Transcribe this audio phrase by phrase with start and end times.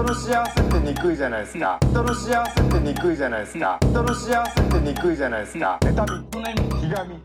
[0.00, 1.78] 人の幸せってにくいじゃないですか。
[1.82, 3.78] 人の幸せってにくいじゃないですか。
[3.82, 5.78] 人の幸せってにくいじゃないですか。
[5.82, 6.42] 妬みこん。
[6.42, 7.16] なにひがみ。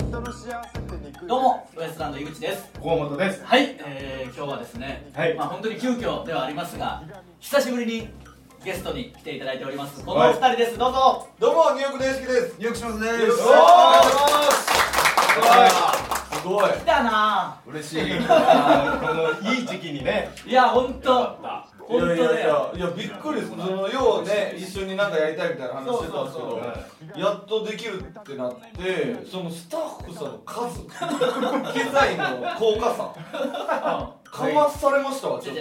[0.00, 2.68] 人の幸せってにくいどうもウエストランド井口です。
[2.82, 3.44] 河本です。
[3.44, 5.34] はい、えー、今日はですね、はい。
[5.36, 7.04] まあ本当に急遽ではありますが
[7.38, 8.08] 久しぶりに
[8.64, 10.04] ゲストに来ていただいております。
[10.04, 10.32] このおはい。
[10.32, 11.28] 二人です、どうぞ。
[11.38, 12.54] どうもニューヨーク大好きです。
[12.58, 13.52] ニューヨークしますでよろしくおす
[15.46, 15.70] 願い。
[15.70, 15.92] しま
[16.34, 16.70] すすごい。
[16.72, 18.18] 来たな嬉しい。
[18.26, 18.34] こ
[19.14, 20.32] のいい時期にね。
[20.44, 21.38] いや本当
[21.88, 30.80] 本当だいやいやいよやいやびっくりですその要はね一緒になんかやりたいみたいな話してたんですけどやっとできるってなってそのスタッフさんの数。
[31.72, 32.24] 機材の
[32.58, 33.14] 高価さ
[34.30, 35.60] かまされましたわちょっと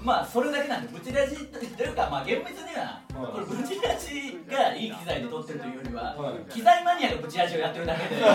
[0.00, 6.52] まあそれだけなんでブチラジというかまあ厳密には、はいこれブチラジがいい機材で撮ってるというよりは、はい。
[6.52, 8.28] 機材マニアがブチラジをやってるだけでな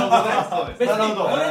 [0.00, 1.44] るほどにこれ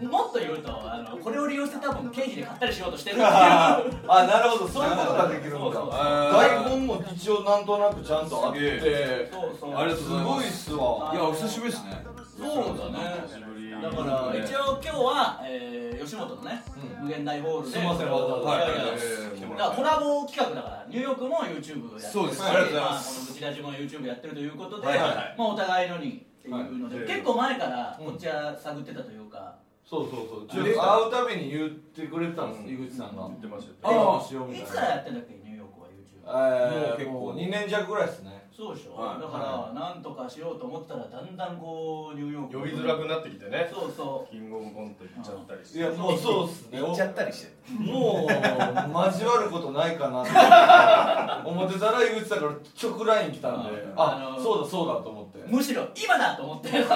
[0.00, 3.28] えもっと言うとあのこれを利用して多分経費で買ったりしようとしてるっていう。
[3.28, 4.68] あなるほど。
[4.68, 9.30] そういうことができるのか台本も一応なんとなくちゃんとあって。
[9.30, 9.76] そうそう。
[9.76, 10.36] ありがとうすございます。
[10.36, 11.10] ごいっすわ。
[11.12, 12.02] いやお久しぶりですね。
[12.38, 16.62] そうだねだから一応今日は、えー吉本のね、
[16.98, 17.04] うん。
[17.04, 18.64] 無限大ホールですいませんわざわざ。
[18.64, 19.40] いやいやはい。
[19.40, 22.42] だからコラボ企画だからニューヨークも YouTube やってそうです。
[22.42, 23.10] ありがとうございます。
[23.10, 27.06] あこのブチラジも YouTube やってるということで、はいはいまあお互いのにっていうので、はい。
[27.06, 30.62] 結構前からうんこっちは探ってたというか、そうそうそう。
[30.62, 30.76] 会う
[31.12, 32.72] たびに言ってくれてたんです。
[32.72, 33.28] 井口さんが。
[33.28, 39.20] 言ってましたあよいつからやってんだっけニューヨークは YouTube えー、結構もう2年弱ぐらいですねそうでしょ、はい。
[39.20, 43.66] だから、なんとかしようと思ったらだんだんこうニューヨーク呼びづらくなってきてね。
[43.72, 45.78] そうそキングオブコント行っちゃったりして。
[45.78, 46.78] いやもうそうっすね。
[46.78, 48.32] 行っちゃったりしてもう
[49.06, 50.32] 交わることないかなって。
[51.48, 53.70] 思ってたら井口さんから直 LINE 来たんで。
[53.70, 55.38] うんああのそうだそうだと思って。
[55.38, 56.68] うむしろ今だと思って。
[56.76, 56.86] 今いい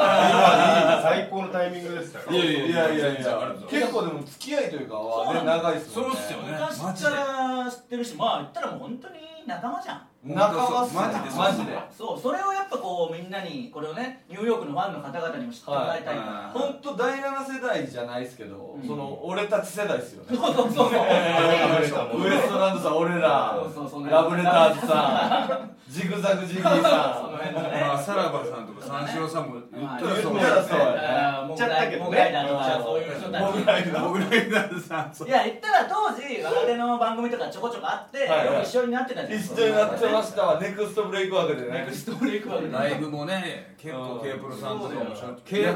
[1.02, 3.20] 最高のタイミングですよいやいやいやいや。
[3.20, 6.14] いや結構でも付き合いというかはね長いっすもんね。
[6.14, 6.52] そうっすよね。
[6.52, 10.02] 昔から知ってるしまあ言ったらもう本当に仲間じゃん。
[10.24, 11.00] 仲間っすね。
[11.00, 11.78] マジでマジで。
[11.96, 18.86] そうそれをやっぱこうみんなにこれをねニューヨークのファンの方々にも知ってもらいたいから、はい本当第7世代じゃないですけど、うん。
[18.86, 20.36] その俺たち世代ですよね。
[20.36, 22.22] そう そうそうそう。
[22.22, 23.58] ウエストランドさん俺ら。
[23.62, 33.52] そうそうそのラブレターズさんジグザグジギーそのさ辺のねまあさらばさんとか三四郎さんも言ったらそう言ったらそうあーモグライモグライダーとかそういう人たちモ
[34.12, 38.46] グライダーさんいや言ったら当時若手の番組とかちょこちょこあって、はいはい。
[38.46, 39.40] よく一緒になってたんじゃん。
[39.40, 41.78] 一緒になってましたわネクストブレイクワークでね。
[41.80, 42.72] ネクストブレイクワークで。
[42.72, 45.14] ライブもね結構 K プロさんとかも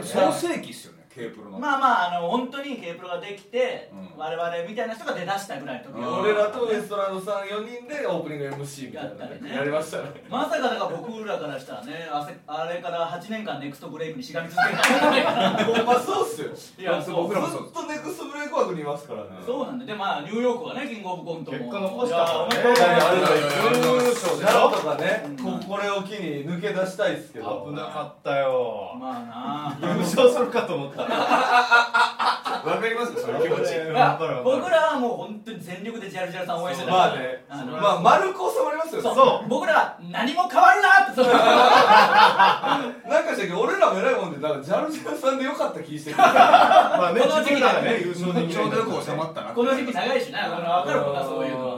[0.03, 1.59] 創成期っすよね K プロの。
[1.59, 4.09] まあまああの本当に K プロができて、うん。
[4.19, 9.19] 我々みたいな人が出だしたぐらいの時うん俺らとウエストランドさん4人でオープニング MC みたいなね。
[9.19, 9.56] やったりね。
[9.56, 15.65] やりましたねまさかだから僕らからしたらねあせあれから8年間ネクストブレイクにしがみ続けたんじゃないかな。
[15.65, 16.51] ほ んまそうっすよ。
[16.79, 17.23] いやそう。
[17.23, 19.29] 僕らもそうずっとネクストブレイクワークにいますからね。
[19.47, 19.87] そうなんで。
[19.87, 21.59] でまあニューヨークはねキングオブコントも。
[21.59, 22.62] 結果残したからね。
[24.43, 25.37] なんょとかね、うん。
[25.61, 27.67] ここれを機に抜け出したいですけど。
[27.69, 28.97] 危なかったよ。
[28.99, 33.75] まあな優勝するかと思ったわかりますよその気持ち。
[34.45, 37.45] 僕らはもう本当に全力でジャルジャルさん応援してたまあね。
[37.49, 39.03] あのまあ丸く収まりますよ。
[39.03, 39.15] ねそう。
[39.15, 39.49] そう。
[39.49, 41.15] 僕らは何も変わるなって。
[41.15, 41.27] そ う
[43.11, 46.17] なんかしたけど俺らも偉いもんでなんかジャルジャルさんでよかった気してる。
[46.19, 50.45] まあねこの時期自分らがね優勝できちょうどよく収まったなこの時期長いしな。
[50.51, 51.78] この分かるもんなそういうのう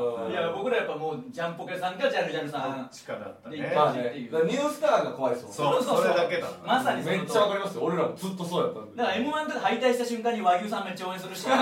[0.54, 2.88] 僕らやっぱもうジャンポケさんかジャルジャルさん。
[2.90, 5.82] 力だったでねまあねだからニュースターが怖いですもんそう。
[5.82, 7.82] それだけだまさにめっちゃわかりますよ。
[7.84, 8.80] 俺らもずっとそうやった。
[8.80, 11.46] んでだから m 1とか敗退した瞬間に和牛さんめっちゃ応援するし。
[11.50, 11.52] い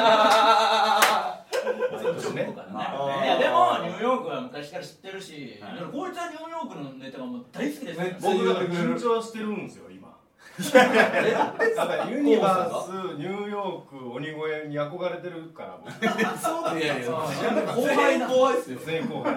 [3.26, 5.72] やでもニューヨークは昔から知ってるし、はい。
[5.74, 8.04] だからこいつはニューヨークのネタがもう大好きですよ。
[8.04, 9.87] めっちゃ僕だから緊張してるんですよ
[10.58, 14.36] ユニバースニューヨーク鬼越
[14.68, 15.92] に憧れてるから僕。
[16.38, 18.80] そうだいやいやそう後輩怖いっすよ。
[18.84, 19.34] 全員後輩。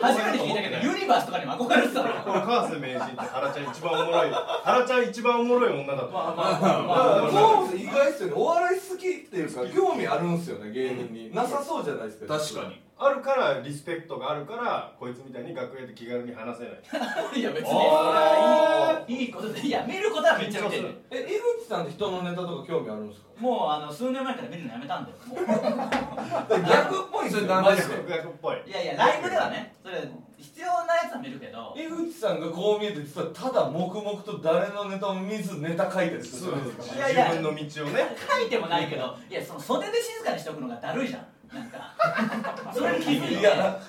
[0.00, 4.30] 初めて聞いたけどユニバースとかにも憧れてたのこの川瀬名人って原ちゃん一番おもろい
[4.64, 6.10] 原ちゃん一番おもろい女だと。
[6.10, 11.32] まあ思うまあ意外っすよねお笑い好きっていうか興味あるんすよね芸人に。
[11.32, 17.40] なさそうじゃないですか確かにあるからリスペクトがあるからこいつみたいに楽屋で気軽に話せない。
[17.40, 17.68] いや別に。
[17.70, 17.92] それあ
[19.00, 20.94] はいいいいことでいや見ることはめっちゃ見てる。
[21.10, 23.30] え井口さんって人のネタとか興味あるんですか？
[23.40, 25.16] もうあの数年前から見るのやめたんだよ
[26.68, 28.62] 逆っぽいそれでマジで楽屋っぽい。
[28.66, 29.96] いやいやライブではねそれ
[30.36, 31.74] 必要なやつは見るけど。
[31.76, 36.96] 井口さんがこう見えて実はただ黙々と誰のネタも見ずネタ書いたりするじゃないですか。
[36.96, 38.16] いやいや自分の道をね。
[38.40, 41.26] 書いてもないけどいやその袖で静かにしておくのがだるいじゃん
[42.72, 43.80] それに気づいていや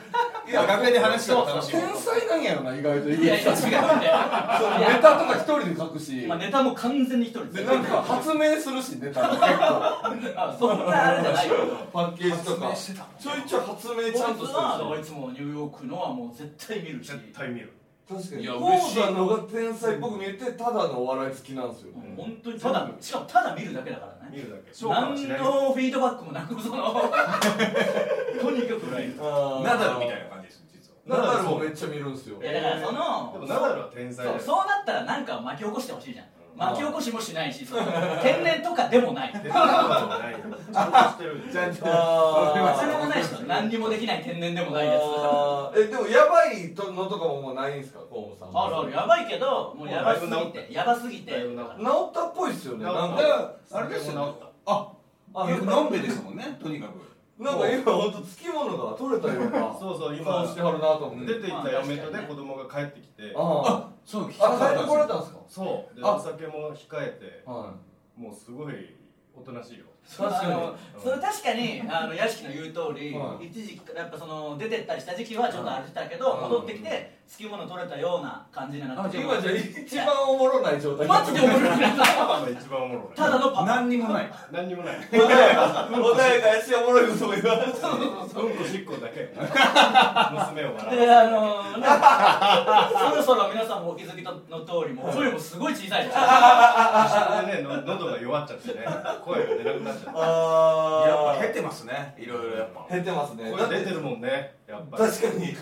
[0.47, 1.71] 井いや楽屋で話したら楽しい。
[1.71, 3.09] 天才なんやろな意外と。
[3.09, 6.25] いやいや違うネタとか一人で書くし。
[6.27, 9.29] まあ、ネタも完全に一人ででなんか発明するしネタも。
[9.29, 9.47] 結構
[10.35, 11.65] あそんなあれじゃないけど。
[11.93, 12.73] パッケージとか。
[12.73, 14.89] ちょいちょい発明ちゃんとこいつはし。
[14.89, 17.07] てるいつもニューヨークのはもう絶対見るし。
[17.07, 17.71] 絶対見る。
[18.09, 18.41] 確かに。
[18.41, 21.93] いやコウさんのが天才っぽく見えてただのお笑い好きなんですよ。
[22.17, 24.71] 本当にただしかもただ見るだけだからね見るだけ。
[24.87, 25.39] 何ない。
[25.39, 26.93] のフィードバックもなくその。
[28.41, 31.21] とにかく見るナダルみたいな感じです実は。
[31.21, 32.41] ナダルもめっちゃ見るんですよ。
[32.41, 33.01] いやだからそでの
[33.39, 36.25] もナダルは天才そうそうなったらなんか巻き起こしてほしいじゃん
[36.55, 37.65] 巻き起こしもしないし
[38.21, 39.33] 天然とかでもない。
[39.33, 40.33] 出てることはない。
[40.33, 40.39] よ
[40.71, 40.97] ちゃんと。
[41.09, 45.01] してるちゃんとあそれもないし何にもできない天然でもないやつ。
[45.01, 45.83] あー。
[45.83, 47.99] えでもやばいとのとかももうないんですか？
[48.09, 48.49] 河本さん。
[48.53, 48.91] あるある。
[48.91, 51.31] やばいけどもうやばすぎてやばすぎて。
[51.31, 52.25] 治った。
[52.27, 52.85] っぽいっすよね。
[52.85, 53.17] なんあ
[53.81, 54.71] れですよ治った。
[54.71, 54.91] あ
[55.33, 56.57] あ結構のんべですもんね。
[56.61, 57.10] とにかく
[57.41, 59.75] なんか今本当つきものが取れたような。
[59.77, 61.33] そうそう今顔してはるなと思って。
[61.33, 63.33] 出ていった嫁とね子供が帰ってきて。
[63.35, 64.39] あそう帰って
[64.85, 65.39] こられたんですか？
[65.49, 65.95] そう。
[65.95, 66.15] であ。
[66.15, 67.73] お酒も控えては
[68.15, 68.95] もうすごい
[69.35, 69.85] おとなしいよ。
[70.05, 70.53] そう確かに。
[70.53, 73.47] あのそれ確かにあの屋敷の言う通り、はい。
[73.47, 76.41] 一時期やっぱその出てったりした時期はちょっとあれしたけど、はい。
[76.41, 81.07] 戻ってきてつきもの取れたような感じになってい今じゃ一番おもろない状態。
[81.07, 83.15] マジで思いなパパが一番おもろい。
[83.15, 84.29] ただのパパ何にもない。
[84.51, 84.99] 何にもない。
[84.99, 91.87] 穏やかやしおもろいことも言われてうんこしっこだけ 娘を笑であのね、
[92.99, 94.33] そろそろ皆さんもお気づきの
[94.65, 98.85] 通りもう声もすごい小さいでしょわでねの喉が弱っちゃってね
[99.23, 102.93] 声が出なくなっちゃっあやっぱ減ってますねいろいろやっぱ。
[102.93, 103.51] 減ってますね。
[103.51, 105.03] た声出てるもんねやっぱり。
[105.03, 105.45] 確かに。
[105.45, 105.55] い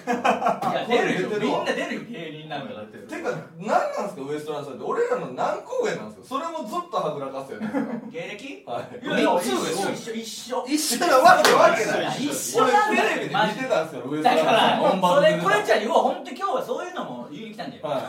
[0.75, 1.29] や 出るよ。
[1.39, 2.97] みんな出るよ芸人なんかだって。
[2.99, 4.83] ててか何なんですかウエストランドさんって。
[4.85, 6.39] 俺らの何個上なんですか？
[6.39, 7.69] それもずっとはぐらかすよね。
[8.11, 8.63] 芸歴？
[8.65, 9.05] はい。
[9.05, 10.65] いやいや三つ上一緒一緒。
[10.67, 11.99] 一緒なわけわけない。
[11.99, 12.63] いや一緒。
[12.63, 17.83] 俺なんだテレビで見てたんですよウエストランドだから本番それでこれちゃん言おう本当今日はそういうのも言いに来たんだよ。
[17.83, 17.99] は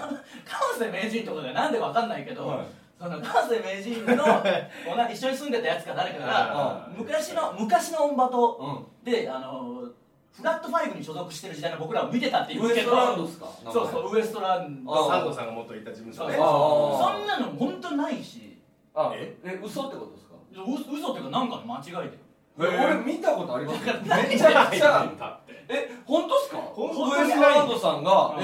[0.44, 2.58] 関西名人とかがなんでかわかんないけど、はい。
[3.00, 4.24] その関西名人の
[4.92, 9.84] おな一緒に住んでたやつか誰かがは昔の昔のオンバトうんであの
[10.32, 12.82] フラットファイブに所属してる時代の僕らを見てたって言うけど。
[12.82, 13.46] ウエストランドっすか？
[13.64, 14.94] そうそうウエストランド。
[14.94, 18.58] あサンドさんが元いた事務所ねそんなの本当ないし。
[18.94, 20.34] あええ嘘ってことですか？
[20.62, 22.10] う嘘っていうかなんかの間違いだよ
[22.58, 23.94] 俺見たことありますよ。
[24.06, 25.52] 何めちゃくちゃだって。
[25.72, 26.56] え本当っすか？
[26.58, 28.34] 本当ウエストランドさんが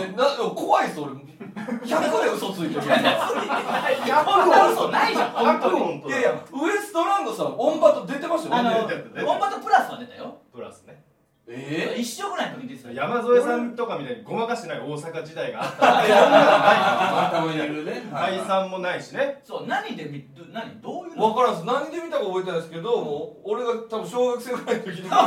[0.54, 1.12] 怖いっす俺。
[1.14, 2.88] 100で嘘ついてるこん。
[2.90, 5.30] な嘘ないじゃん。
[5.30, 6.34] 本当にいやいやウ
[6.70, 8.62] エストランドさんオンバト出てましたよ。
[8.88, 10.36] ねオンバトプラスは出たよ。
[10.52, 11.02] プラスね
[11.48, 12.92] え一緒ぐらいの時ですよ。
[12.92, 16.04] 山添さんとかみたいにごまかしてない大阪時代があった。
[16.06, 19.40] いやたまにいるね解散もないしね。
[19.44, 20.80] そう何で見ど何？
[20.82, 21.28] どういうの？
[21.34, 21.64] 分からんです。
[21.66, 25.02] 何で見たか覚えてないですけどもう俺が多分小学生ぐらいの時に。
[25.06, 25.22] 年が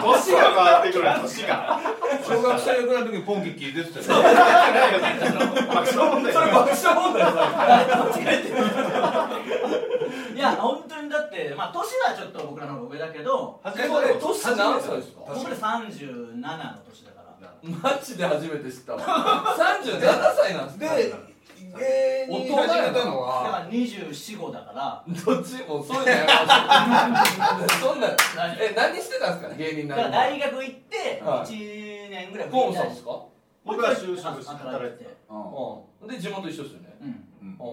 [0.00, 1.04] 変わってくる。
[1.20, 1.80] 年が。
[2.26, 7.34] 小学生ぐらいの時にポンキッキー出てたよ爆笑問題それ爆笑問題さ
[9.80, 9.83] い
[10.44, 15.20] や本当にだってまあ年はちょっと僕らの方が上だけど初えこれ年何歳ですか？
[15.26, 17.54] 僕ら37の年だから。
[17.62, 19.00] マジで初めて知ったわ。
[19.56, 20.88] 37歳なんですね。
[21.74, 25.04] で芸人始めたのだかはら245だから。
[25.06, 26.26] どっちもそういうのやめ
[27.12, 28.56] ましょうそんな何？
[28.60, 29.56] え何してたんですか？
[29.56, 31.52] 芸人だからなの大学行ってはい。
[31.52, 33.10] 1年ぐらい河本さんですか？
[33.64, 35.04] 僕は就職して働働いて
[36.06, 36.96] で地元一緒ですよね。
[37.00, 37.08] うん。
[37.42, 37.56] うん。
[37.58, 37.64] あ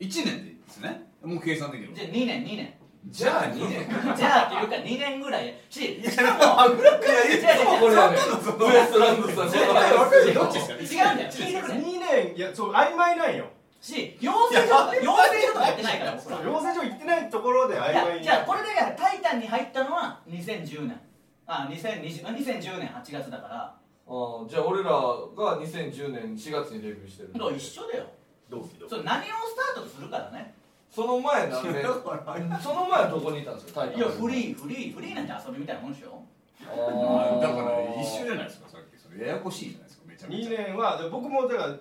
[0.00, 0.32] 1年で
[0.66, 1.92] ですねもう計算できる。
[1.94, 2.74] じゃあ2年2年。
[3.06, 4.16] じゃあ2年。
[4.16, 13.46] じゃあっていうか2年ぐらいししかもいやいつもこれやねんウエストランドさん違う違う違うんだよ聞いてくれ2年いやそう曖昧なんよ
[13.80, 18.66] し養成所養成所とかやってないから僕ら養成所行ってないところで曖いや昧にじゃあこれで
[18.98, 21.00] 「タイタン」に入ったのは2010年
[21.46, 23.74] あ2020 2010年8月だから
[24.06, 28.04] あーじゃあ俺らが2010年4月にデビューしてるだから一緒だよ
[28.50, 29.30] 同期同期それ何をス
[29.74, 30.54] タートとするからね
[30.90, 31.84] その前なんで
[32.62, 33.82] その前はどこにいたんですか？
[33.82, 33.98] タイタン。
[33.98, 36.22] いやフリーフリーフリーなんて遊びみたいなもんでしょ。
[36.66, 37.40] あー。
[37.40, 40.50] だから一緒じゃないですかさっきそれややこしいじゃないですかめちゃめちゃ。
[40.50, 41.76] 2年はで僕もだから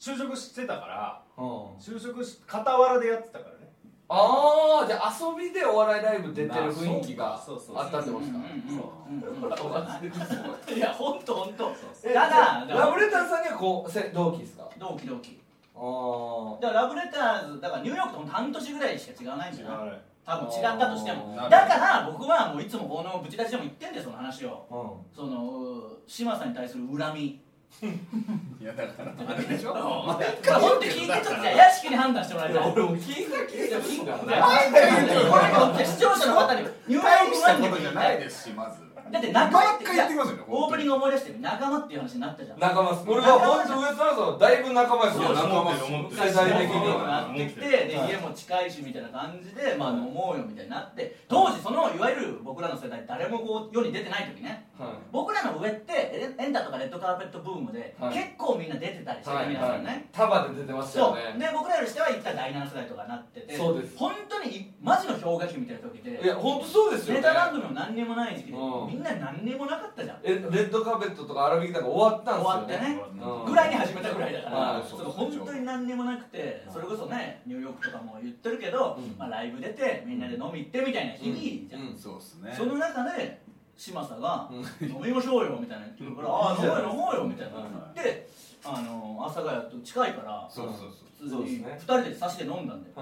[0.00, 1.44] 就職してたからうん。
[1.78, 3.72] 就職し傍らでやってたからね。
[4.08, 8.38] ああじゃあ遊びでお笑いライブ出てる雰囲気があったってことですか。
[10.74, 11.72] いや本当本当
[12.04, 14.68] えただラブレターさんにはこうせ同期ですか？
[14.78, 15.41] 同期同期あ
[16.60, 19.74] だからラブレターズだからニューヨークとほんと半年ぐらいしか違わないんじゃな。
[19.74, 21.36] い違うね多分違ったとしても。
[21.50, 24.66] だから僕はもういつもこのブチラジでも言ってんだよその話を。
[24.70, 25.16] あうん。
[25.16, 27.40] その島さんに対する恨み。
[27.82, 29.12] いやだから。
[29.28, 32.72] あれでしょ本当に聞いてちょっとじゃあ屋敷に判断してもらいたい。
[32.72, 33.76] 俺も聞いた聞いた。
[33.78, 43.04] 聞いたこれが視聴者の方にニューヨークないですしまずだって仲間って毎回言ってきますよねオープニング思い出して仲間っていう話になったじゃん仲間っす。
[43.06, 45.28] 俺は本当ウエストラはだいぶ仲間ですよ。
[45.34, 46.16] 仲間っす。
[46.16, 54.66] 世代的になってきて家も近いしみたいな感じでまあ飲もうよみたいになって当時そのいわゆる僕らの世代誰もこう世に出てない時ね。
[54.78, 58.14] は僕らの上ってエエンタとかレッドカーペットブームではい。
[58.14, 60.08] 結構みんな出てたりしてたい皆さんね。
[60.12, 61.18] 束で出てましたそう。
[61.20, 63.96] よねで僕らよりしては一体第7世代とかなっててそうです。
[63.98, 67.20] 本当にマジの氷河期みたいな時でいや本当そうですよね。
[67.20, 68.86] ネタ番組も何にもない時期でうん。
[68.88, 70.18] みんな何にもなかったじゃん。
[70.22, 73.02] えレッドカーペットとか荒引きとか終わったんですよ終わってね。
[73.12, 73.44] うん。
[73.44, 79.18] ぐらいに始めたぐらいだから、はいその本当に何にもなくてそれこそねニューヨークとかも言ってるけど、うん。
[79.18, 81.98] まあ、ライブ出てみんなで飲み行ってみたいな日々じゃん、うん。
[81.98, 82.54] そうですね。
[82.56, 83.42] その中で
[83.76, 88.28] 嶋佐がうん「飲みましょうよ」みたいな言うから「ああ飲もうよ飲もうよ」みたいなうん言って
[88.64, 91.78] あの阿佐ヶ谷と近いからそうそうそう普通にそうですね。
[91.80, 92.94] 2人で差しで飲んだんだよ、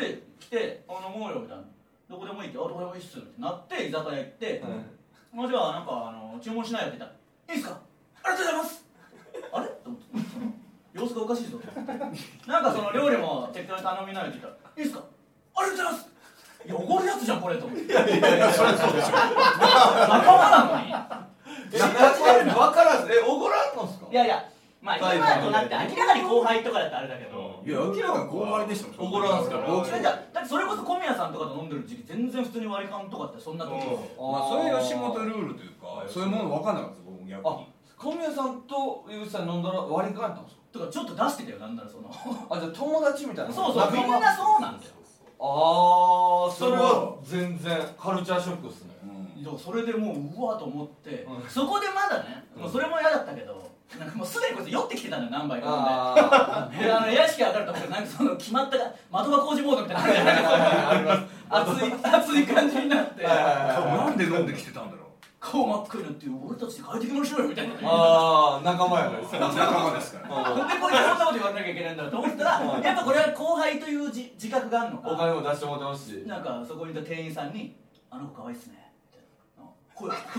[0.00, 1.64] で来て「あ飲もうよ」みたいな
[2.10, 4.62] 「どこでもいいって」「あどこでもいいっす」ってなって居酒屋行って
[5.32, 7.14] 「もうじゃあなんかあの注文しないよ」って言った。
[7.14, 7.20] ら
[7.54, 7.78] 「いいっすか？
[8.24, 8.84] ありがとうございます」
[9.52, 9.66] あれ？
[9.68, 10.08] と思って。
[10.94, 11.58] 様子がおかしいぞ。
[11.58, 11.92] と思って
[12.46, 15.04] なんかその料理も適当に頼みなよって言ったら「いいっすか？
[15.56, 16.08] ありがとうございます」
[16.66, 17.84] いやおごるやつじゃんこれと思って。
[17.84, 20.92] いやいやいやそれそうでしょ仲間なのに。
[21.72, 23.12] え分からず。
[23.12, 24.06] えおごらんのっすか？
[24.10, 24.44] いやいや
[24.80, 29.22] まあ今となって明らかに後輩とかだってあれだけどいや明らかにでしたもん。
[29.22, 29.66] らんすから。
[29.66, 33.72] だってそれこそ小宮さんとかと飲んでる時期全然普通に割り勘とかってそんな時。
[33.72, 33.76] う。
[33.76, 37.66] んまあそれ吉本ルールというかそういうもの分かんなかったです僕も逆あに
[37.98, 40.62] 小宮さんと井口さん飲んだら割り勘やったんですか？
[40.72, 42.08] とかちょっと出してたよなんならその。
[42.50, 43.52] あじゃあ友達みたいな。
[43.52, 44.02] そうそう仲間。
[44.02, 44.92] みんなそうなんだよ。
[45.40, 48.94] ああそれは全然カルチャーショックっすね。
[49.04, 49.06] う
[49.38, 49.42] ん。
[49.44, 51.48] だからそれでもううわと思って、うん。
[51.48, 56.84] そこでまだね、もうそれも嫌だったけどなんかもうすでにこいつ酔ってきてたのよ何杯かあ飲んで。
[56.84, 63.22] であの屋敷上がると思ってなんかその決まった的場工事モードみたいなのあるじゃない熱い熱い感じになって。
[63.22, 65.08] なんで飲んできてたんだろう。
[65.40, 70.34] 顔真っ赤になって俺たちで変えていきましょうよみたいなああ仲間やか 仲間ですから。
[70.52, 72.50] なんでこいつそんなこと言わなきゃいけないんだろうと思ったら
[72.82, 75.08] やっぱこれは後輩というじ自覚があるのか。
[75.10, 77.74] お金も出してもらってますしなんかそこにいた店員さんに
[78.10, 78.92] 「あの子可愛いっすね」
[79.96, 80.38] みたいな声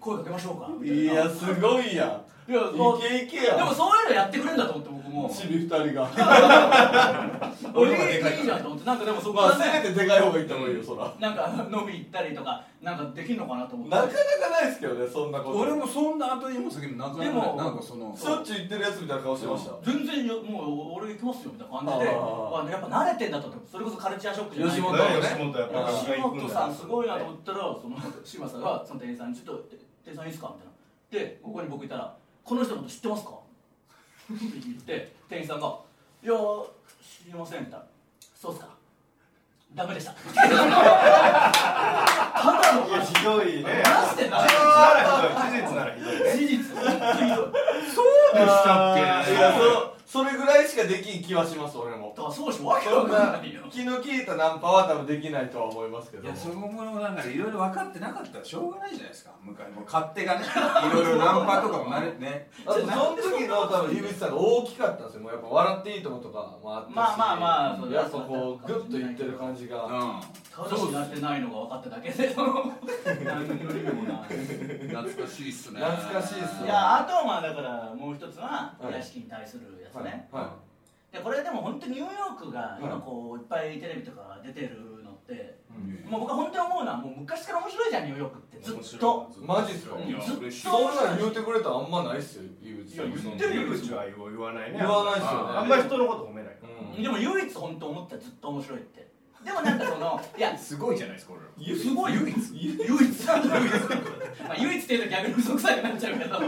[0.00, 0.68] 声かけましょうか。
[0.78, 1.02] みたいな。
[1.02, 3.56] いやすごいやんいやそうイケイケやん。
[3.56, 5.30] でもそういうのやってくれるんだと思って僕も。
[5.34, 6.10] チビ二人が。
[7.74, 8.84] 俺いいいいじゃんと思って。
[8.86, 11.10] なんかでもそこまあはねせめてでかい方がいいと思うよそら。
[11.18, 13.94] なんか飲み行ったりとかなんかできんのかなと思って。
[13.94, 14.18] なかなか
[14.50, 15.58] ないですけどねそんなこと。
[15.60, 19.72] 俺もそんな後にも先もなかなかでもなんかそのしょっちゅう言ってるやつみたいな顔してました？
[19.90, 22.60] 全然よもう俺行きますよみたいな感じであー。
[22.60, 24.76] あのやっぱ慣れてんだと思ってそれこそカルチャーショックじゃない。
[24.76, 29.64] 吉本ね吉本やっぱ吉本さんすごいなと思ったらその嶋佐がその店員さんに「ちょっと
[30.04, 30.74] 店員さんいいですか?」みたいな。
[31.10, 32.12] でここに僕いたら
[32.44, 33.30] 「この人のこと知ってますか?」
[34.32, 35.66] って言って店員さんが
[36.22, 36.32] 「いや
[37.02, 37.86] 知りません」みたいな
[38.40, 38.68] 「そうっすか。
[39.74, 40.56] ダメでした」ただ
[42.74, 42.92] のい。
[42.92, 43.82] やひどいね。
[43.84, 44.38] マジでな。
[44.38, 46.76] 事実ならひどい事実ならひどい事実。
[46.76, 47.52] 本当にひどい
[48.34, 49.32] でしたっけ？
[49.32, 52.14] いやそそれぐらいしかできん気はします俺も。
[52.16, 53.62] だからそうしわけわかんないよ。
[53.68, 56.22] 気の利いたナンパは多分できないとは思いますけど。
[56.22, 59.82] いやそこもなんかいろいろ分かってなかったらしょうがないじゃないですか昔も。
[59.82, 60.46] う勝手が ね。
[60.46, 62.48] いろいろナンパとかもなれね。
[62.64, 66.94] あとその時の多分井口さんが大きかったんですよもうやっぱ笑っていいとことかもあったし。
[66.94, 69.84] まあまあまあやっぱこうグッといってる感じが。
[69.86, 70.20] うん
[70.54, 72.32] ただ知られてないのが分かっただけで。
[72.32, 72.72] その
[73.24, 74.38] 何の意味もない
[74.88, 75.80] 懐かしいっすね。
[75.80, 78.92] 懐かしいっすねいやあとはまあだからもう一つははい。
[78.94, 80.54] 屋敷に対するやつね、は
[81.10, 83.00] でこれでも本当ニューヨークが今はい。
[83.02, 85.36] こういっぱいテレビとか出てるのって、い、
[86.04, 86.10] うん。
[86.10, 88.58] もう僕は本当に思うのはもう昔から面白いじゃんニューヨークって。
[88.62, 89.30] ずっと。
[89.42, 89.98] マジっすか？
[89.98, 90.40] いやずっと。
[90.40, 90.62] 嬉しい。
[90.62, 93.06] そんなん言うてくれたらあんまないっすよ井口さん。
[93.06, 94.06] いや言ってるよ井口は。
[94.06, 95.58] 言わないね言わないっすよね。
[95.58, 96.56] あんまり人のこと褒めない。
[96.96, 97.02] うん。
[97.02, 99.13] でも唯一本当思ったらずっと面白いって
[99.44, 102.36] でもなんかそのいやすごいじゃないですか俺らすごい唯一。
[102.36, 102.88] 唯一。
[102.88, 103.14] 唯一
[104.42, 106.40] まあ唯一っていうと逆に嘘くさくなっちゃうけど。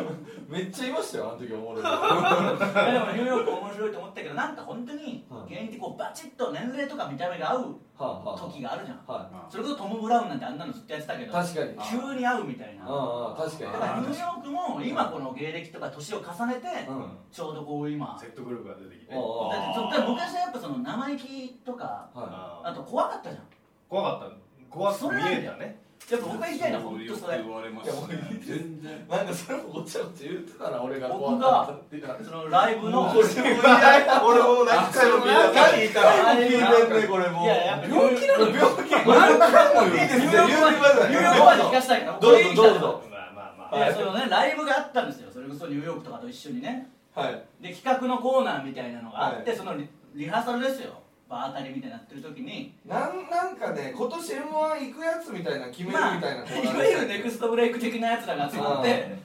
[0.48, 9.00] めっちゃいましたよあの時おもろいいやでもニューヨーク面白いと思ったけどなんか本当にはい芸人ってこうバチッと年齢とか見た目が合うはあは時があるじゃん。
[9.08, 11.74] あはそれこそトム・ブラウンなんてあんなのずっとやってたけいど確かに。
[11.90, 12.84] 急に合うみたいな。
[12.84, 13.72] だああ確かに。
[13.72, 17.10] からニューヨークも今この芸歴とか年を重ねてうん。
[17.32, 19.14] ちょうどこう今だ説得力が出てきて。
[19.14, 19.70] ああ。
[19.70, 23.44] ってそっから昔はやっぱその生意気とかはあと怖かったじゃん。
[23.88, 24.36] 怖かった。
[24.70, 27.38] 怖く見えたねやっぱ僕が言いたいのは本当それ。
[27.42, 28.92] 言われますいやもう全然。
[28.94, 31.08] いなんかそれもごちゃごちゃ言ってたら俺が。
[31.08, 33.10] 怖僕かったがそのライブの。
[33.10, 36.02] 俺も何回も聞いた。
[36.22, 36.94] 何聞いた。
[36.94, 37.42] んねこれも。
[37.42, 38.46] ういややっぱ病気なの。
[38.48, 50.94] よ病気何回もいいですよニューヨークまで言うニューヨークまで聞かせたいからどうぞどうぞまあまあまあいやそのねライブがあったんですよそれこそニューヨークとかと一緒にねはいで企画のコーナーみたいなのがあって、はいそのリリハーサルですよ
[51.28, 59.18] 場当たりみたいになってる時になんなんかね今年 m 1行くやつみたいな決めるみまあたいな、いわゆるネクストブレイク的なやつらが集まって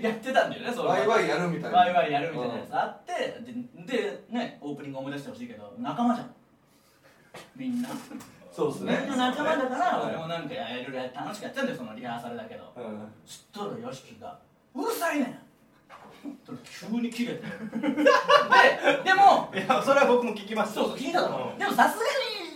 [0.00, 0.88] やってたんだよねその。
[0.90, 1.78] ワイワイやるみたいな。
[1.78, 3.12] ワイワイやるみたいなやつあって
[3.86, 6.30] ででねオープニング思い出してほしいけど仲間じゃん。
[7.56, 7.88] みんな。
[8.52, 10.14] そうですみんねな仲間だからはい。
[10.14, 12.72] 俺もなんかいろいろ楽しくやってたんだよそのリハーサルだけど。
[12.76, 13.08] うん。
[13.26, 14.38] そしたら屋敷が
[14.74, 15.38] 「うるさいねん!」
[16.90, 17.48] 急に切れてで
[19.04, 21.50] でもいやそれは僕も聞きましたそうそう聞いただろ。
[21.52, 21.58] うん。
[21.58, 22.04] でもさすが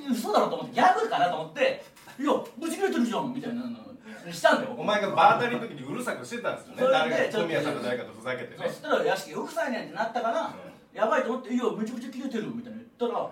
[0.09, 1.85] に嘘だろうと思ってギャグかなと思って
[2.19, 3.93] 「いやぶち切れてるじゃん」みたいなの
[4.31, 4.75] したんだよ。
[4.77, 6.83] お前が場当たりの時にうるさくしてたんですよね。
[6.83, 8.69] それで誰ちょっとか小宮さんが誰かとふざけてね。
[8.69, 10.55] そしたら屋敷うるさいねんってなったから、
[10.95, 13.31] やばいと思って「いやめちゃくちゃ切れてる」みたいな言ったら、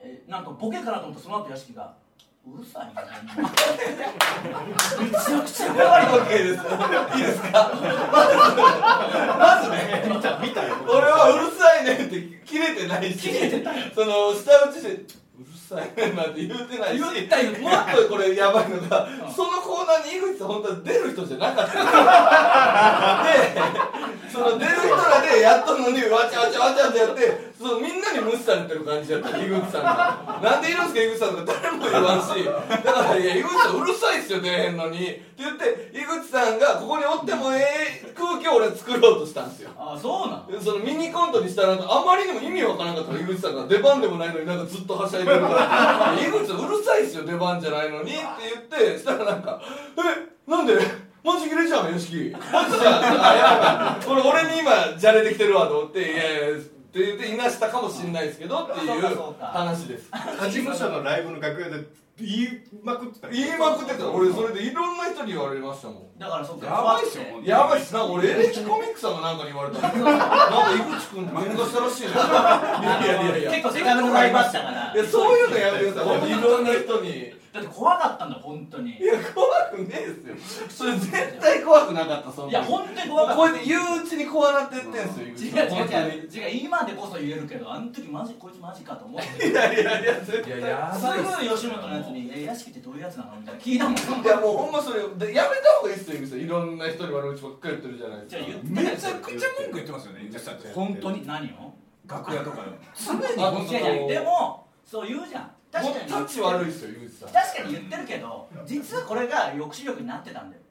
[0.00, 1.94] えなんかボケかなと思ってその後屋敷が
[2.54, 2.86] 「うるさい」
[5.02, 6.62] めちゃくちゃやばいオッケーです
[7.18, 7.72] いいですか
[9.38, 21.74] まずね見た見たよ俺はうるさいねって切れてないし切れてたその下打ちしてうるさいねなんて言ってないし言ったよもっとこれやばいのが、うんそのコーナーに井口さん本当は出る人じゃなかった。
[21.74, 21.80] で
[24.32, 30.40] その出る人らでやっとんのにわちゃわちゃわちゃってやってそのみんなに無視されてる感じやった井口さんが。
[30.42, 32.44] なんでいるんすか井口さんとか誰も言わんし。
[32.44, 39.70] だから「いや井口さんうるさいっすよ出へんのに」って言って井口さんがここにおってもええ空気を俺作ろうとしたんですよ。
[39.78, 43.66] あそうなのそのミニコントにしたらあまりにも意味わからなかったの井口さんが。
[43.66, 48.24] 出番でもないのになんかずっとはしゃいでるから「井口さんうるさいっすよ出番じゃないのに」って
[48.78, 49.60] 言ってしたらなんか
[50.46, 50.74] 「えなんで？
[51.24, 56.58] マジ切れじゃんよしきマジじゃん」これ俺に今じゃれてきてるわと思って「いやいや」
[56.96, 60.08] って言っていなしたかもしんないですけどっていう話です。
[60.10, 61.84] 他事務所のライブの楽屋で
[62.18, 62.48] 言い
[62.82, 63.28] まくってた。
[63.28, 64.10] 言いまくってた。
[64.10, 66.18] 俺それでいろんな人に言われましたもん。
[66.18, 66.66] だからそっか。
[66.66, 67.24] やばいっすよ。
[67.24, 69.92] 怖くてやばいっすなんか俺エレキコミックさんがなんかに言われた。
[69.92, 73.50] のなんか井口君喧嘩したらしいねいやいやいや。
[73.50, 74.94] 結構セカンドライブあったから。
[74.94, 75.92] いやそういうのやめて。
[75.92, 77.34] くださいいろんな人に。
[77.52, 78.98] だって怖かったんだ本当に。
[78.98, 80.66] いや怖くねえですよ。
[80.68, 83.36] それ絶対怖くなかったそんないや本当に怖かった。
[83.36, 89.48] こうやって言ううちに怖なってってんすよ違う違う違う違う今でこそ言えるけどあの時マジこいつマジかと思って。
[89.48, 90.58] いやいやいや絶対。
[90.58, 101.74] いややすばいっすぐ吉本のやつに「え屋敷ってどういうやつなの?」みたいな聞いたもんいやもうほんまそれでやめた方がいいっすよ井口さんいろんな人に悪口ばっかり言ってるじゃないですかじゃ言ってめちゃくちゃ文句言ってますよね井口さん本当に何を
[102.06, 110.62] 楽屋とかでも常にあ本いやいやでもそう言うじゃん確かにタッチ悪いっすよ井口さん確かに言ってるけど実はこれが抑止力になってたんだよ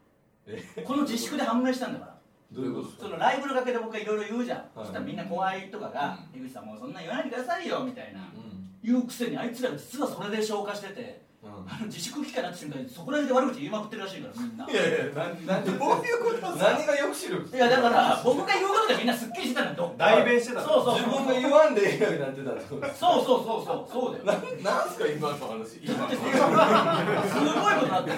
[0.85, 2.15] この自粛で判明したんだから
[2.51, 11.24] どういうことですかそのライブの楽屋で僕がいろいろ言うじゃん、はいそしたらみんな後輩とかが「井口さんもうそんな言わないでくださいよ」みたいなうん言うくせにあいつら実はそれで消化してて
[11.67, 14.69] あの自粛期間になった瞬間にそこら辺で悪口言いまくってるらしいからみんな。
[14.69, 20.67] いやいや何何どういうこと何が抑止力いやだから僕が言うことでみんなすっきりしてたんだよ代弁してたの？
[20.67, 23.89] そうそう自分が言わんでええようになってたそうそうそうそう。
[23.89, 24.37] そうだよ。
[24.63, 25.81] ななんすか今の話。
[25.81, 26.37] 今のすごい
[27.73, 28.17] ことになってる。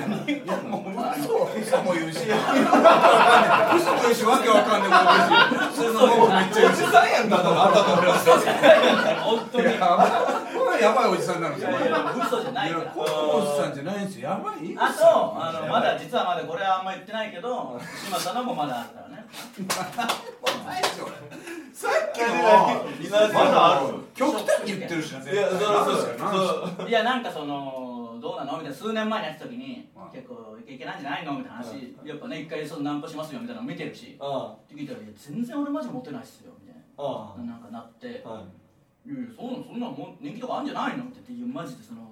[1.63, 1.79] 嘘。
[1.83, 2.27] も言うし。
[2.27, 5.95] 嘘も言うしわけわかんないこと言うし。
[5.95, 8.27] そのもうめっちゃおじさんやんだからあんたと話
[9.23, 9.63] 本当に。
[9.63, 9.79] いや
[10.77, 12.91] ばいやばいおじさんなんですよやいや嘘じゃないから。
[12.91, 14.29] このおじさんじゃないんですよ。
[14.29, 19.25] やばいあとあのまだ実はまだこれはあんま言ってないけど島さんのもまだあるからね。
[20.65, 21.07] ないでしょ
[21.73, 23.95] さっきのまだある。
[24.15, 26.89] 極端に言ってるしいやそれそうなんですよそう。
[26.89, 37.53] いやなんかそのどうなのみたいな数年前にやった時にはい結構イケイケなんじゃないのみたいな話やっぱね一回そのナンパしますよみたいなの見てるしあって聞いたらいや全然俺マジモテないっすよみたいな。
[37.53, 38.23] なんかなって。
[38.25, 38.43] あはい
[39.07, 42.03] いやいやそんなそんなもん人気とかあるんじゃないのって言っていやマジでその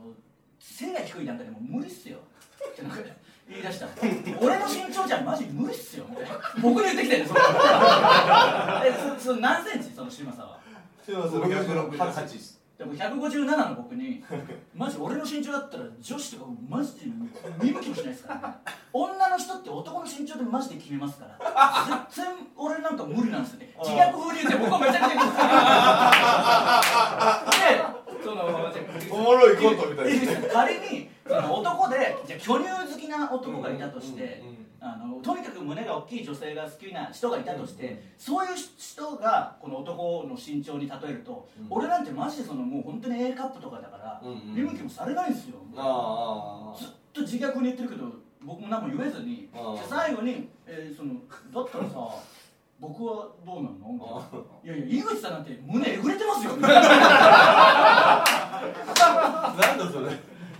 [0.60, 2.20] 背が低い段階でもう無理っすよ。
[2.72, 2.98] ってなんか
[3.50, 3.92] 言い出したの
[4.42, 6.40] 俺の身長じゃマジ無理っすよみたいな。
[6.62, 7.42] 僕に言ってきてるそれ
[8.86, 9.92] えそそ何センチ？
[9.94, 10.60] その嶋佐は。
[11.04, 14.22] すいません168ですでも157の僕に
[14.76, 17.06] マジ俺の身長だったら女子とかマジで
[17.62, 18.56] 見向きもしないですからね。
[18.92, 22.08] 女の人って男の身長でマジで決めますから。
[22.12, 23.76] 全然俺なんか無理なんですよね。
[23.80, 25.20] 自虐風に言って僕はめちゃくちゃ
[27.52, 28.44] でその
[29.12, 41.68] おもろいコントみたいな仮にその男でじゃあ巨乳好きな男がいたとして、うんうんあのとにかく胸が大きい女性が好きな人がいたとして、そういう人がこの男の身長に例えると、うん。
[41.70, 44.54] 俺なんてマジでそのもう本当に A カップとかだから、うんうん。
[44.56, 45.56] 見向きもされないんですよ、
[46.78, 48.06] ずっと自虐に言ってるけど
[48.44, 49.50] 僕も何も言えずに、
[49.90, 51.16] 最後に、えーその
[51.52, 52.08] だったらさ
[52.80, 54.24] 僕はどうなんの？
[54.64, 56.56] いやいや井口さんなんて胸えぐれてますよ。
[56.68, 56.72] なん
[59.80, 60.12] だそれ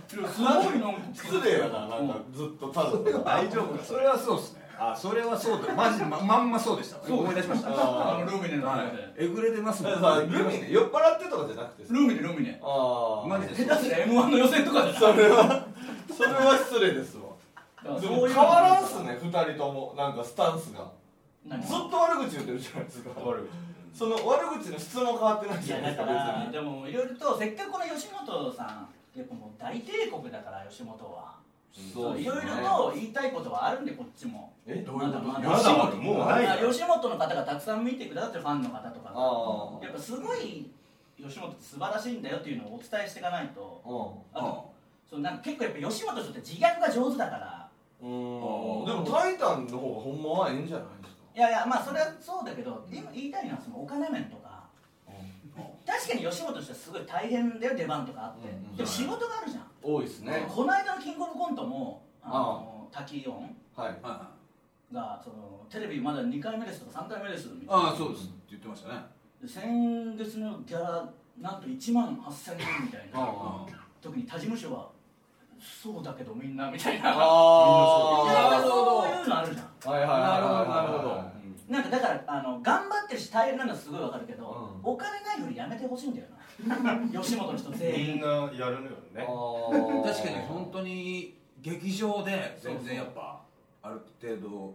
[0.08, 0.90] すごいな。
[0.90, 3.84] んか失礼やななんかずっとただ大丈夫か？
[3.84, 4.60] それはそうですね。
[4.78, 5.72] あそれはそうだ。
[5.74, 6.98] マジままんまそうでした。
[7.12, 7.70] 思い出しました。
[7.70, 8.70] あのルミネの
[9.16, 9.94] えぐれてますもん。
[10.00, 10.70] さルミネ？
[10.70, 12.60] 酔っ払ってとかじゃなくてさルミネルミネ。
[12.62, 13.64] ああマジで。
[13.64, 15.66] 下手すりゃ m 1の予選とかそれは
[16.14, 18.00] それは失礼ですわ。
[18.00, 19.94] でも変わらんっすね二人とも。
[19.96, 20.92] なんかスタンスが。
[21.46, 23.10] 何ずっと悪口言ってるじゃないですか。
[23.24, 23.48] 悪
[23.94, 26.52] その悪口の質も変わってないいじゃないですやだか別に。
[26.52, 31.36] でもいろいろとせっかくこの吉本さんやっぱもう大帝国だから吉本は。
[31.92, 32.56] そういろいろ
[32.88, 34.52] と言いたいことはあるんでこっちも。
[34.66, 34.82] え？
[34.86, 35.24] どういうこと？
[35.24, 39.12] まだまだもうないあ吉本の方がたくさん見てくださってるファンの方とか。
[39.14, 40.70] あやっぱすごい
[41.18, 43.82] 吉本って素晴らしいんだよっていうのをお伝えしていかないと。
[44.34, 44.72] ああと
[45.10, 47.68] そうなんか結構やっぱ吉本の人って自虐が上手だから。
[48.02, 48.08] うん。
[48.08, 51.22] でもタイタンの方がほんまはええんじゃないですか？
[51.36, 54.45] いやいやまあそれはそうだけど今言いたいのはそのお金面とか
[55.86, 58.76] 確かに吉本としてはすごい大変だよ出番とかあって、うんうん。
[58.76, 60.44] でも仕事があるじゃん、多いですね。
[60.48, 63.96] この間のキングオブコントもあの滝音はい。
[64.02, 64.30] あ
[64.92, 68.24] がそのテレビまだ2回目ですとか3回目ですみたいなあそうです。
[68.24, 69.00] って言ってましたね。
[69.42, 71.08] で先月のギャラ
[71.40, 73.20] なんと1万8000円みたいな。
[73.20, 73.66] あ
[74.00, 74.88] 特に他事務所は
[75.60, 77.10] そうだけどみんなみたいな。
[77.16, 79.92] あなるーほどそういうのあるじゃん。
[79.92, 81.36] はいはいはいはいなるほどなるほど。
[81.68, 82.85] なんかだからあの頑
[83.16, 84.90] るし大変なのはすごいわかるけど、うん。
[84.92, 86.36] お金ないよりやめてほしいんだよな。
[87.20, 88.12] 吉本の人全員。
[88.14, 89.26] みんなやるのよね。
[90.04, 90.36] 確かに。
[90.46, 93.42] 本当に劇場で全然やっぱ
[93.82, 94.74] ある程度も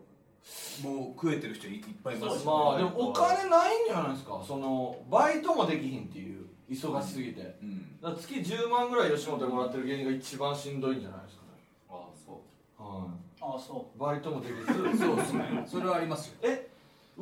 [0.84, 4.42] う食えてる人いっぱいいますまあでもお金ないんじゃないですか？
[4.46, 7.42] そのバイトもできひんっていう忙しすぎて。
[7.62, 8.00] うん。
[8.02, 11.50] だから月10万ぐらい吉本でもらってる芸人が一番しんどいんじゃないですかね。
[11.90, 12.42] ああそ
[12.80, 12.84] う。
[12.84, 13.08] は
[13.42, 15.64] ああそいバイトもできず そうですね。
[15.68, 16.38] それはありますよ。
[16.44, 16.71] え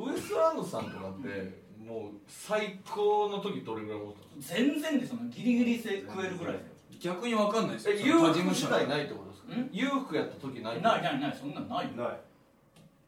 [0.06, 6.74] ウエストランドさんとかってもう最高の時どれぐらい持ったんですかう全然でそのギリギリせ食えるぐらいですよ。
[7.14, 9.54] 逆にわかんないですよえ裕福その他事務所時代ないってことですか？
[9.56, 9.68] ん？
[9.72, 12.04] 裕福やった時ないないないないそんなんないよ。
[12.04, 12.18] ない。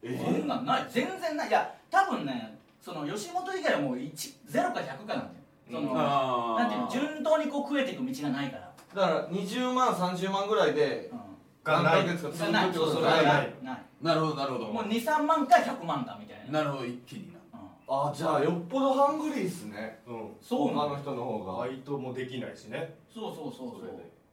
[0.05, 0.87] えそんなんない。
[0.91, 1.49] 全然ない。
[1.49, 4.13] いや多分ねその吉本以外はもう1
[4.49, 5.25] 0か100かなんだよ。
[5.71, 11.17] その、あーなんていうの順当にこう食えていく道がないから、だから20万30万ぐらいでう
[11.65, 12.07] がない。
[12.07, 13.55] 何ヶ月か続くん、ないそですかれはない。
[13.63, 13.83] ない。
[14.03, 14.67] なるほどなるほど。
[14.67, 16.61] もう23万か100万かみたいな。
[16.61, 17.39] なるほど一気にな。
[17.55, 18.09] うん。
[18.09, 20.01] あじゃあよっぽどハングリーっすね。
[20.07, 20.29] うん。
[20.41, 21.53] そう他の人の方が。
[21.65, 22.95] バイトもできないしね。
[23.13, 23.81] そうそうそうそう。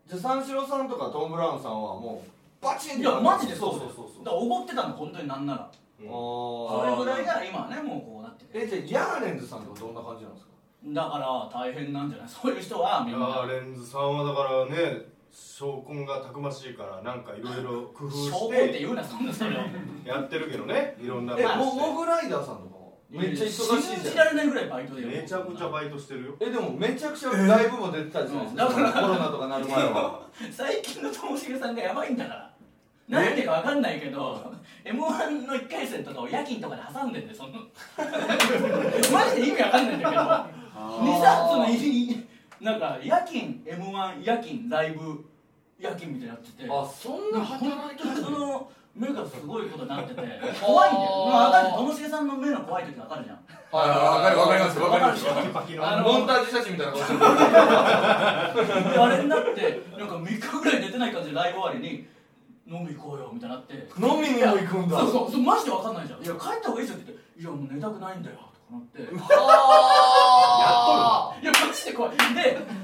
[0.08, 3.96] じゃあ三四郎さんとかトム・ブラウンさんはもうバチンいやマジでそそううそうそう。
[4.16, 5.72] そうだからおごってたの本当になんなら。
[6.02, 6.08] うん。
[6.08, 8.64] それぐらいが今はねもうこうなってる。
[8.66, 10.50] えじゃあヤーレンズさんとかどんな感じなんですか？
[10.88, 12.28] だから大変なんじゃない？
[12.28, 13.28] そういう人はみんな。
[13.28, 15.02] ヤーレンズさんはだからね
[15.40, 19.52] 証拠がたくましいからなんかいろいろ工夫証拠しってて言うなそんなそれ
[20.06, 20.96] やってるけどね。
[21.02, 23.82] いろんなえモモグライダーさんとかもめっちゃ忙しいじゃん。
[23.82, 26.36] 信じられないぐらいバイトでめちゃくちゃバイトしてるよ。
[26.40, 30.22] えでもめちゃくちゃライブも出てたじゃないですか、うんだからコロナとかなる前は。
[30.52, 32.50] 最近のともしげさんがやばいんだから。
[33.10, 34.54] なんでかわかんないけど
[34.86, 37.50] m 1の1回戦とかを夜勤とかで挟んでんでその。
[39.12, 40.22] マジで意味わかんないんだけど。
[40.80, 42.28] 2冊の入り
[42.62, 45.29] なんか夜勤 m 1夜勤ライブ
[45.80, 46.70] 夜勤みたいなのやってて。
[46.70, 50.22] あそんな働いてるその目がすごいことになってて。
[50.62, 51.12] 怖いんだよ。
[51.26, 51.70] 分かる。
[51.74, 53.40] ともしげさんの目の怖い時わかるじゃん。
[53.72, 55.24] はいわかるわかりますわかります。
[56.04, 57.20] モンタージュ写真みたいな顔してる。
[58.94, 62.08] であれになってなんか3日ぐらい出てない感じでライブ終わりに
[62.68, 63.74] 飲み行こうよみたいになって。
[63.74, 63.80] 飲
[64.20, 64.98] みにも行くんだ。
[65.00, 66.24] そうそうそうマジで分かんないじゃん。
[66.24, 69.08] いや帰った方がいいですよって言っていやもう寝たくないんだよとかなって。
[69.32, 69.34] あ
[71.42, 72.18] いやマジで怖い。
[72.18, 72.24] で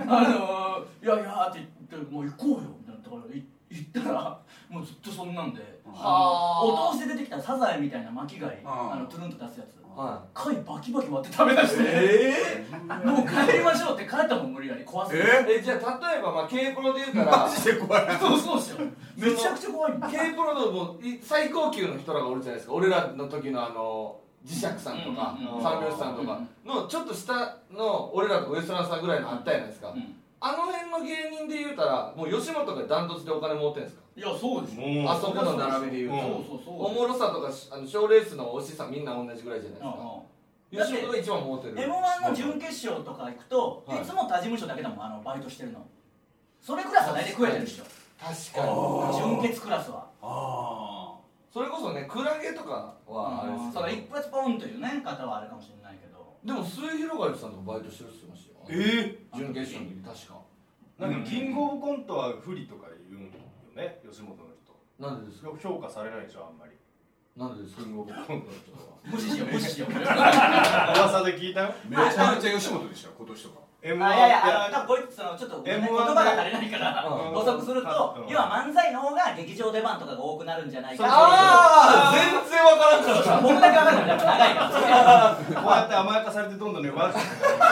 [0.07, 2.69] あのー、いやいやって言ってもう行こうよ
[3.05, 4.39] ところい行ったら
[4.69, 9.85] もうずっとそんなんであのお通しで出てきたサザエみたいな巻き貝ああのトゥルンと出すやつ。
[9.95, 14.83] は貝バキバキ割って食べ出して、えもう帰りましょうって帰ったもん無理やり。
[14.83, 18.17] 怖すぎてえじゃあ例えばまあ K プロで言うたらマジで怖い。
[18.19, 18.79] そうそうっすよ
[19.15, 22.73] めちゃくちゃ怖い K プロのも最高級の人らがおるじゃないですか。
[22.73, 29.91] 俺らの時のあの磁石さんとか三拍子さんとかのちょっと下の俺らとかウエストランドさんぐらいのあったじゃないですか。
[29.91, 30.15] うん
[30.45, 34.01] あの辺の芸人で言うたらもう吉本がダントツでお金持ってんですか？
[34.15, 34.77] いやそうです
[35.09, 36.15] あそこの並びで言うと。
[36.15, 36.85] うんそうそうそう。
[36.85, 39.89] おもろさとかしあの賞レースの推しさみんな同じぐらいじゃないですか。
[39.89, 40.77] うん。
[40.77, 41.81] 吉本が一番持ってる。
[41.81, 44.01] m 1の準決勝とか行くと、はい。
[44.03, 45.83] い、つも他事務所だけだもんあのバイトしてるの。
[46.61, 47.83] それクラスは大体食えてるでしょ。
[48.21, 49.41] 確かに。
[49.41, 50.05] 準決クラスは。
[50.21, 51.17] あ
[51.51, 56.37] それこそねクラゲとかはあれですそのけ一発ポンというね方はあるかもしれないけど。
[56.45, 60.39] どでも末広がりさんとかバイトしてるって言ってましたよえ準決勝の時確か。
[60.99, 63.31] ー、なんかキングオブコントは不利とか言うんよ
[63.75, 64.73] ね吉本の人。
[64.99, 65.49] なんでですか？
[65.61, 66.71] 評価されないでしょあんまり。
[67.35, 67.83] なんでですか？
[67.83, 68.95] キングオブコントの人は。
[69.05, 69.91] 無視しよう無視しよう。
[69.91, 71.61] 噂で聞いた？
[71.61, 73.65] よめちゃめちゃ吉本でしたよ今年とか。
[73.85, 77.37] M1 あいやいやあの多分こいつそのちょっと、ね、M1 言葉が足りないからうん。
[77.37, 78.27] 補足すると、うん。
[78.33, 85.37] 要は漫才の方が劇場出番とかが多くなるんじゃないかああ全然わからんかった僕だけ分か長いから。
[85.61, 87.19] こうやって甘やかされてどんどんね悪く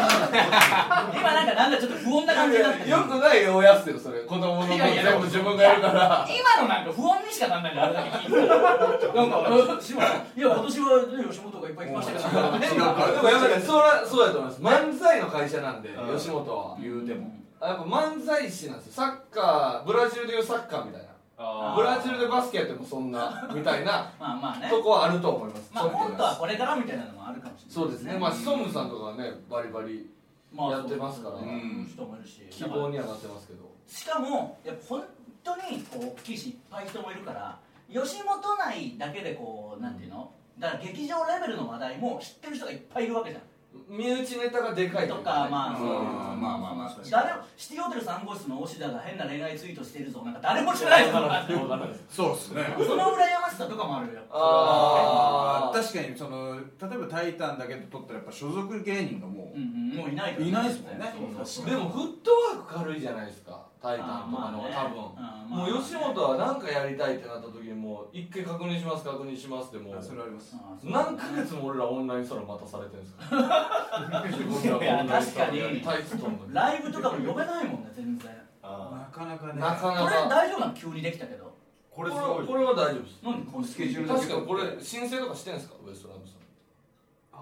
[1.14, 2.90] 今なんかなんだちょっと不穏な感じになってる。
[2.90, 4.20] よくないよやつよそれ。
[4.22, 5.04] 子供の分いやいや。
[5.04, 6.28] 全部自分がやるから。
[6.30, 8.48] 今のなんか不穏にしかなんないんだあれだけ聞いて。
[8.48, 13.12] たらなんか「志村さんいや今年は、ね、吉本がいっぱい来ましたけど」違うから。
[13.12, 14.62] でもやっぱり そらそうやと思います。
[14.62, 16.18] 漫才の会社なんでうん。
[16.18, 16.76] 吉本は。
[16.80, 18.94] 言うてもやっぱ漫才師なんですよ。
[18.94, 21.08] サッカーブラジルでいうサッカーみたいな。
[21.08, 24.70] あブラジルでバスケやってもそんな みたいなまあまあね。
[24.70, 25.72] とこはあると思います。
[25.74, 28.18] まあ本当はこれからみたいなのもあるかもしれないそうですね。
[28.18, 30.10] まあシソンヌさんとかはねバリバリ
[30.54, 32.42] まあやってますからそうそうそう人もいるし。
[32.52, 33.64] 希望にはなってますけど。
[33.88, 35.04] しかもやっぱ本
[35.44, 37.58] 当にこう大きいしいっぱい人もいるから
[37.92, 40.32] 吉本内だけでこうなんていうの？
[40.60, 43.44] だから劇場レベルの話題も知ってる人がいっぱいいるわけじゃん
[43.88, 46.98] 身内ネタがでかいとかまあそううんまあまあまあ。
[47.10, 51.12] 誰もシティホテル3号室の押田が変な恋愛ツイートしてるぞなんか誰も知らない。
[51.12, 51.20] ぞ
[52.10, 52.64] そうっすね。
[52.78, 55.82] その羨ましさとかもあるよあー。
[55.82, 56.64] 確かにその例
[56.96, 59.98] えば「タイタン」だけで撮ったらやっぱ所属芸人がもう、うんうん。
[59.98, 61.14] もういないからいないですもんね。
[61.16, 61.66] そうそうそう。
[61.66, 64.96] でもフットワーク軽いじゃないですかタイタンとかのね多分。
[64.96, 69.98] うんまあもう吉本は何かやりたいってなった時にもう一回確認します確認しますってもう。
[69.98, 70.56] あそれあります。
[70.82, 74.24] 何ヶ月も俺らオンラインサロン待たされてるんですか？
[74.32, 78.32] 自分らがオンラインサロンやりたいっつったのにライブとかも呼べないもんね全然。
[78.64, 79.60] あなかなかね。
[79.60, 81.52] なかなこれか大丈夫なの急にできたけど。
[81.92, 83.22] これすごいこれは大丈夫です。
[83.22, 85.76] なんでこのスケジュールだけ確かにこれ申請とかしてんですか？
[85.86, 86.43] ウエストランドさん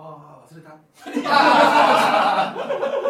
[0.02, 0.72] ああ忘れた。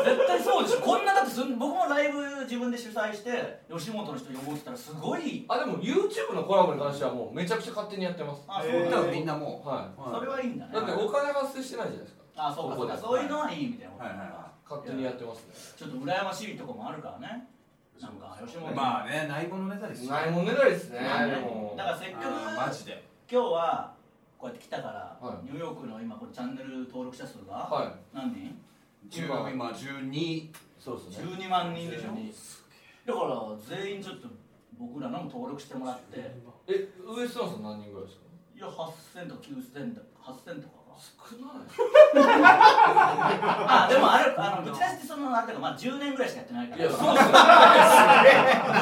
[0.03, 0.81] 絶対そうでしょ。
[0.81, 8.43] こんなだってすん僕もライブ自分で主催して吉本の人呼ぼうって言ったらすごいあでも YouTube のコラボに関してはもうめちゃくちゃ勝手にやってます。
[8.47, 9.67] あえーそうだだからみんなもう。
[9.67, 10.71] はそれはいいんだね。
[10.71, 12.21] いだってお金発生してないじゃないですか。
[12.35, 13.17] あそうかそうかここで。
[13.17, 15.53] そういうのはいいみたいなことはいはいは勝手にやってますね。
[15.77, 17.47] ちょっと羨ましいとこもあるからね。
[18.01, 20.11] なんか吉本まあね内部のネタですよ。
[20.11, 20.71] ないもんねない。
[20.71, 23.03] ですねだからせっかくあーマジで。
[23.31, 23.93] 今日は
[24.41, 25.45] こうやって来たから、はい。
[25.45, 28.15] ニューヨークの今これチャンネル登録者数がはい。
[28.15, 28.57] 何人
[29.07, 30.49] ？10今12
[30.79, 32.33] そうですね ?12 万人でしょ？12
[33.05, 34.27] だから全員ちょっと
[34.79, 36.33] 僕らのも登録してもらって。
[36.67, 38.25] えウエストランドさん何人ぐらいですか？
[38.57, 41.65] いや8000とか9000とか8000とか少ない。
[43.67, 46.81] あでもあるあのぶち出しってそのあれだからまあ10年ぐらいしかやってないから。
[46.83, 48.29] いやそうっすよね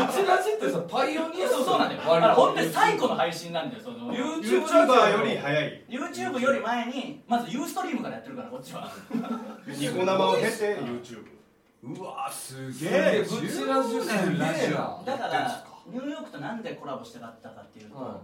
[0.06, 2.02] ぶち出しってさパイオニアそうそうなんだよ。
[2.06, 4.14] 割とあの本当に最古の配信なんだよその。
[4.14, 5.86] YouTube YouTuber より早い。
[5.90, 8.92] YouTube より前にまずユーストリームからやってるからこっちは。
[9.68, 11.40] ニコ生を経て YouTube
[11.82, 18.20] うわすすげえぶちラジオすげえなだからニューヨークとなんでコラボしたかったかっていうと、は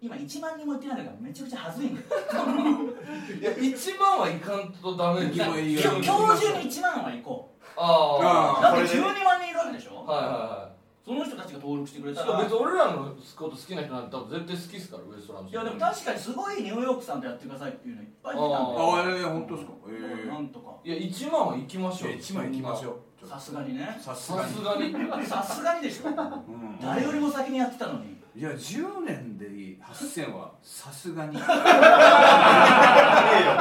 [0.00, 2.06] 今1万人も行ってないのがめちゃくちゃ恥ずいんだよ。
[3.40, 10.78] いや1万はいかんとダメ今日今日中に1万は行こあうだってこれで12万人いるわけでしょ、あはいはいはい。
[11.04, 12.32] その人たちが登録してくれたら。
[12.36, 19.72] も別に俺らのこと好きな人なんて多分絶対好きっすからウエストランドいやでも確かにすごいニューヨークさんとやってくださいっていうのいっぱい出たんだあよあええ本当ですか。
[19.88, 20.70] ええなんとか。
[20.84, 22.10] いや1万は行きましょう。
[22.12, 23.26] 1枚行きましょう。
[23.26, 23.98] さすがにね。
[24.00, 24.52] さすがに。
[24.52, 25.26] さすがに。
[25.26, 26.08] さすがにでしょ。
[26.08, 26.78] うん。
[26.80, 29.48] 誰よりも先にやってたのにいや10年で
[29.82, 30.52] 8000は？
[30.62, 31.34] さすがに。
[31.34, 31.50] いいよも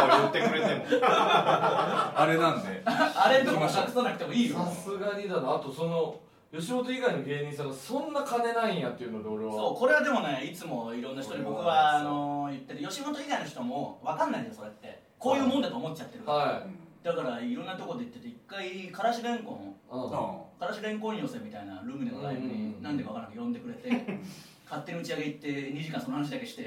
[0.06, 0.86] う言ってくれても。
[1.02, 2.84] あれなんで。
[2.86, 4.58] あれとか隠さなくてもいいよ。
[4.58, 5.56] さすがにだな。
[5.56, 6.20] あとその
[6.54, 9.52] 吉本以外の芸人さんがそんな金ないんやっていうので俺は。
[9.52, 12.88] そうこれはでもねいつもいろんな人に僕はあの言ってる。
[12.88, 15.02] 吉本以外の人も分かんないんだよそれって。
[15.18, 16.62] こういうもんだと思っちゃってるからはい。
[17.04, 19.76] だからいろんなとこで言ってて一回からしれんこん。
[19.90, 20.12] うん
[20.60, 23.90] からしれんこん寄せみたいなルームでのライブになんでか分からなく呼んでくれて
[24.69, 26.63] 勝手に打ち上げ行って2時間その話だけして。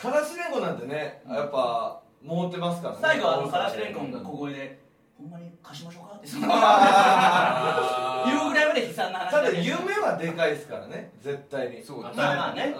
[0.00, 4.78] からしれんこなんてねやっぱ持ってますからね最後あのからしれんこんが小声で
[5.16, 11.82] 「ほんまに貸しましょうか?」ってそのあ 言うぐらいまで悲惨な話ただ夢はでかいですからね絶対に。
[11.82, 12.66] そうだまあまあね。
[12.66, 12.74] うん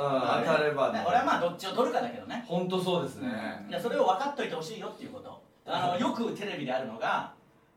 [0.47, 1.03] 当たればね。
[1.07, 2.45] 俺はまあどっちを取るかだけどね。
[2.47, 3.31] 本当そうですね。
[3.69, 5.43] いやそれを分かっといてほしいよっていうこと。
[5.67, 7.33] あのよくテレビであるのが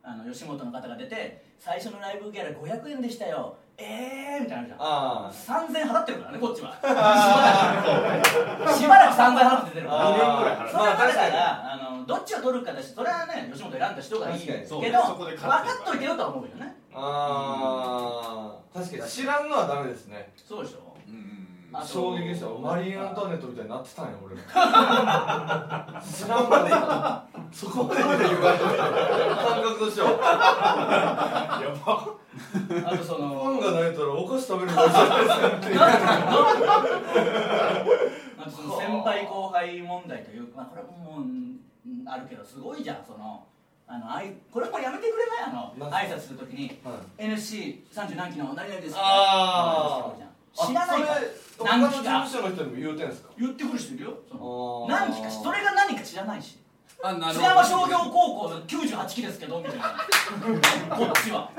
[0.10, 3.56] あの吉本の方が出て最初のライブギャラ500円でしたよ。
[3.78, 5.62] えーみたいなのあるじゃんあ。
[5.70, 6.74] 3000円払ってるからねこっちは。
[8.76, 9.14] しばらく。
[9.16, 10.02] 3000円払って出てるから。
[10.02, 10.70] あ2年ぐらい払う。
[10.72, 15.00] それはだからあのどっちを取るかだしそれはね吉本選んだ人がいいけど分か
[15.48, 16.76] 勝っといてよとは思うよね。
[16.94, 19.12] ああ確かに。
[19.12, 20.32] 知らんのはダメですね。
[20.36, 20.80] そうでしょ。
[21.08, 21.30] うんうんうん
[21.72, 22.48] あ衝撃でした。
[22.48, 24.42] マリー・アントワネットみたいになってたんよ俺知
[26.28, 26.72] らんまで
[27.56, 28.18] そこまで言われ
[28.58, 30.10] て感覚としては
[31.62, 32.16] やば。
[32.90, 34.88] あとそファンのがないたらお菓子食べるかっ
[35.62, 35.78] ていう。
[35.80, 35.82] あ
[38.46, 41.20] とその先輩後輩問題というか、まあ、これも
[42.12, 42.98] あるけどすごいじゃん。
[43.06, 43.46] その
[43.88, 45.50] あのあいこれもやめてくれない？
[45.50, 47.24] あの挨拶するときにはい。
[47.30, 48.96] NC30 何期の何々です。
[48.98, 53.30] あー知らないから何期か務所の人にも言うてんすか？
[53.40, 54.86] 言ってくる人いるよ。
[54.88, 56.58] 何期かそれが何か知らないし。
[57.02, 59.86] あな津山商業高校の98期ですけどみたいな。
[60.98, 61.50] こっちは。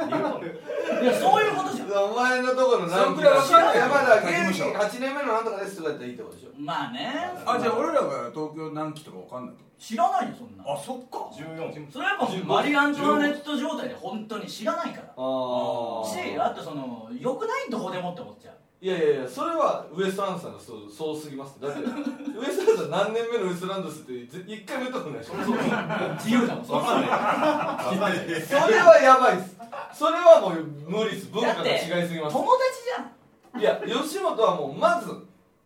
[1.03, 1.90] いやそういうことじゃん。
[2.05, 6.50] お前のところの何それくらないやまだ芸他事務所歴8年目のなんとかですとかやったらいいってことでしょ。
[6.59, 7.33] まあね。
[7.46, 11.18] あじゃあ俺らが東京何期とかわかんない知らないよそんなとあそっか。
[11.33, 15.05] 14それはやっぱマリー・アントワネット状態で本当に知らないから。
[15.16, 21.61] あしあとそのよくないどこでもって思っちゃういやいやいやそれはウエストランドさんがそうそうすぎます。
[21.61, 25.35] だって ウエストランドさん何年目のウエストランドスってぜ一回も言ったことないでしょ。
[26.14, 29.57] 自由だもんわかんないそれはやばいっす。
[29.93, 31.27] それはもう無理っす。
[31.31, 32.33] 文化が違いすぎます。
[32.33, 35.11] 友達じゃんいや吉本はもうまず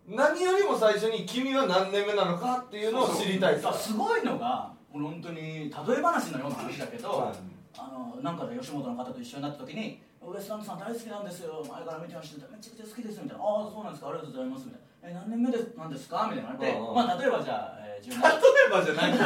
[0.08, 7.34] 何よりも最初に君は何年目なのかっていうのを知りたいっすすごいのが本当に例え話のような話だけど、はい。
[7.76, 11.64] あのなんかで吉本の方と一緒になった時に「ウエストランドさん大好きなんですよ。
[11.68, 12.46] 前から見てました。
[12.48, 14.08] めちゃくちゃ好きです」みたいな「ああそうなんですか。
[14.10, 16.78] ありがとうございます」みたいな「え何年目ですなんですか?」みたいなの言われて。
[16.78, 18.32] うんうんまあ例えばじゃあ、えー、10例年。
[18.64, 19.12] えばじゃない。
[19.12, 19.20] 言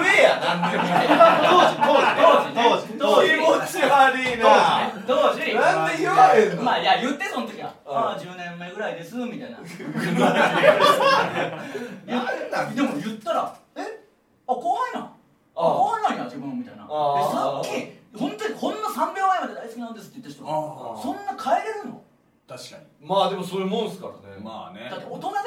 [0.00, 1.92] えや何年目当時当
[2.40, 2.64] 時ね。
[2.98, 4.48] 当時気持ち悪いな
[5.06, 6.62] 当時なんで言わへんの？
[6.62, 9.58] まあいや言ってその時は「うんああ10年目ぐらいです」みたいな。
[12.74, 13.80] でも言ったら「え？
[14.46, 15.00] あ後輩な。
[15.00, 15.08] んあ。
[15.54, 16.82] 後輩なんや自分」みたいな。
[16.84, 17.30] であ。
[17.32, 22.02] さっき本当にほんの3秒前まで大好きなんですって言った人あそんな変えれるの？
[22.46, 23.08] 確かに。
[23.08, 24.40] まあでもそういうもんすからね。
[24.42, 24.88] まあね。
[24.90, 25.42] だって大人だよ。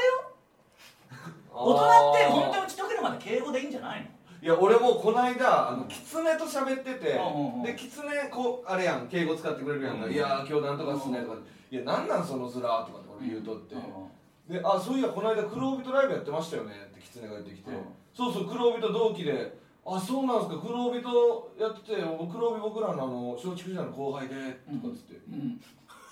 [1.53, 4.07] 大人って本当に打ち解けるまで敬語でいいんじゃないの？
[4.39, 7.63] いや俺もこの間あの狐と喋っててうんうんうん。
[7.63, 11.37] で狐こうあれやん敬語使ってくれるやんか「うんいやー今日なんとかっすね」とか
[11.71, 13.75] 「いやなんなんその面」とかって俺言うとって。
[13.75, 14.53] うん。
[14.53, 17.71] で「あそういやこの間黒帯とライブやってましたよね」って狐が言ってきて。
[17.71, 17.77] うん
[18.13, 19.57] 「そうそう黒帯と同期で
[19.89, 20.67] あそうなんですか。
[20.67, 24.35] 黒帯とやってて黒帯僕らのあの松竹時代の後輩で」
[24.67, 25.15] とかっつって。
[25.31, 25.61] うん。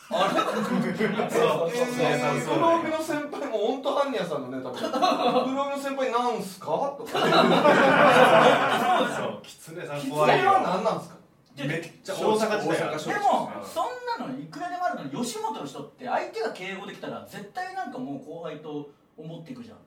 [0.08, 0.40] あれ？
[1.30, 1.70] そう。
[1.70, 6.68] えー、黒帯の先輩もオントハンニャさんのネタみたいな黒帯の先輩なんすか？
[6.98, 7.10] とか。
[9.18, 11.16] そう狐さん狐怖いよは何なんすか
[11.58, 13.08] めっちゃ大阪時代大阪。
[13.08, 13.86] でもそん
[14.20, 19.78] なのいくらでもあるのに吉本の人って相手が敬語できたら絶対なんかもう後輩と思っていくじゃん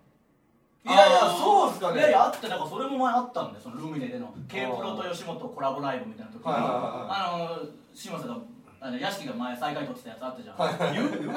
[0.89, 1.99] いやいやそうっすかね。
[2.01, 6.43] いやいやあってだからそれも前あったんでそのルミネでの K プロと吉本コラボライブみたいな時に。
[6.47, 8.37] あの嶋佐が
[8.81, 11.35] あの屋敷が前最下位取ってたやつあったじゃん、はい言う言う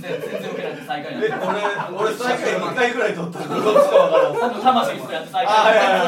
[0.00, 1.34] 然全然受けないで最下位なんえで
[1.92, 3.60] 俺俺最下位2回ぐらい取ったの。
[3.60, 6.07] どっちかわからん魂にするやつ最下は位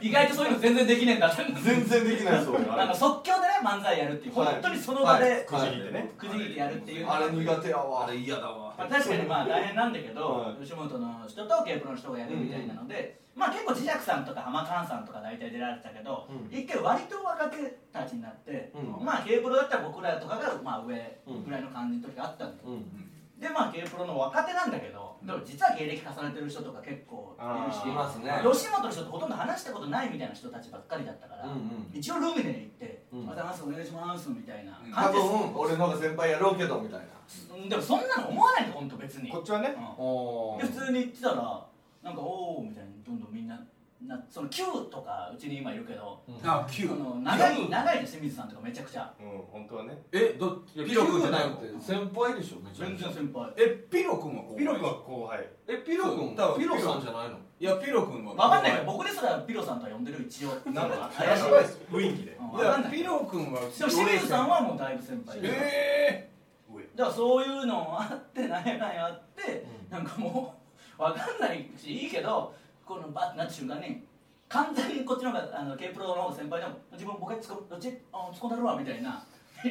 [0.00, 2.56] 意外とそういうの全然できねえんだってい全然できないそう。
[2.70, 5.82] あの即興でね漫才やるっていう本当にその場でくじ引い。
[5.82, 7.06] てねくじ引いてやるっていう。
[7.08, 8.06] あれ苦手やわ。
[8.06, 10.62] あれ嫌だわまあ、確かにまあ大変なんだけど、はい。
[10.62, 16.56] 吉本の人と K プロの人がやるみたいなので、まあ結構磁石さんとか浜カンさんとか大体出られてたけど、うん。
[16.56, 17.56] 一回割と若手
[17.92, 19.04] たちになって、うん。
[19.04, 23.07] まあ K プロだったら僕らとかがまあ上うんぐらいの感じの時があったんだよ、うん
[23.38, 27.94] でまあ K プロの若手なんだけど、でも実は芸歴重ねてる人とか結構いるしね。
[28.42, 31.90] 吉本の人とほとんど話したことないみたいな人たちばっかりだったから、うんうん。
[31.94, 35.24] 一応ルミネに行って「うんおはようございますお願いします」みたいな多感じで。
[35.24, 37.06] す分俺の方が先輩やろうけどみたいな。
[37.54, 39.30] うんでもそんなの思わないんだよ本当別に。
[39.30, 39.74] こっちはね。
[39.76, 39.84] うん。
[39.98, 41.66] おで普通に言ってたら
[42.02, 43.60] なんかおおみたいにどんどんみんな
[44.06, 49.12] なその Q とかうちに今いるけどあ9その長い長いで清水さんとかめちゃくちゃ。
[49.20, 49.98] うん本当はね。
[50.12, 53.08] えどピロ君じゃないのって先輩でしょめちゃ全めちゃ。
[53.08, 53.52] 然先輩。
[53.56, 55.46] えピロ君は後輩ピロ君は後輩。
[55.66, 57.38] えピロ君ピロさんじゃないの？
[57.60, 60.50] いやピロ君は分かんない僕ですらピロさんとは呼んでる一応。
[60.70, 61.44] なんか怪しい
[61.90, 62.92] 雰囲気でうんいや分かんない。
[62.92, 66.30] ピロ君はでも清水さんはもうだいぶ先輩でえ
[66.72, 66.84] 上。
[66.94, 70.54] だからそういうのあってなんやなんやあって、なんかも
[70.98, 72.54] う分かんないしいいけど
[72.88, 74.02] このバッてなった瞬間に
[74.48, 79.22] 完全にこっちの方があの K プロの方が先輩でも自分ボケつこどっちあ突っ込んだるわみたいな。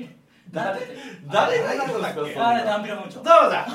[0.54, 0.80] 誰
[1.30, 3.24] 誰が言うんですかあれダンビラムーチョ。
[3.24, 3.68] どうだ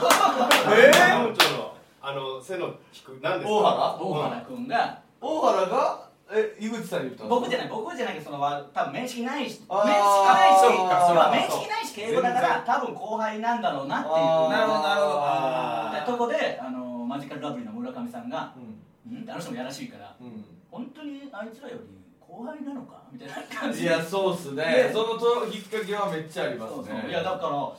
[0.73, 3.53] ええー、ちのあの背の低い何ですか？
[3.53, 3.99] 大原？
[4.01, 6.01] 大原君が大原が
[6.31, 7.29] え井口さんに言ったの？
[7.29, 11.15] 僕じゃない僕じゃないけどそのわ多分面識ないし面識ないしそうかそうか。
[11.15, 14.15] まあ面識ないし敬語だから多分後輩なんだろうなっていう。
[14.15, 14.23] な
[14.63, 18.79] るほどなるほどとこであのマジカルラブリーの村上さんがうん
[19.11, 20.17] 「うん?」ってあの人もやらしいから。
[20.21, 20.45] うん。
[20.71, 21.83] 本当にあいつらより
[22.19, 23.03] 後輩なのか？
[23.13, 23.83] みたいな感じ。
[23.83, 24.65] いやそうっすね。
[24.65, 26.95] ねそのときっかけはめっちゃありますそうそう。
[26.95, 27.73] ねいやだから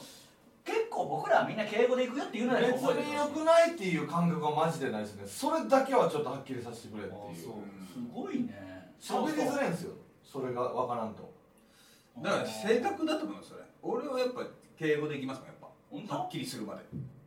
[0.64, 5.28] 結構僕らはみんな敬語で行くよって言うなら別に良ほしいくないっていう感覚はマジでないですね。
[5.28, 7.36] それだけはちょっとはっきりさせてくれっていう。
[7.36, 7.48] す
[8.14, 8.92] ごいね。
[9.02, 9.94] 喋りづらいんですよ。
[10.24, 11.34] それがわからんと。
[12.22, 13.62] だから性格だと思うよそれ。
[13.82, 14.42] 俺はやっぱ
[14.78, 15.56] 敬語でいきますもんやっ
[15.90, 16.08] 本当？
[16.08, 16.82] ぱはっきりするまで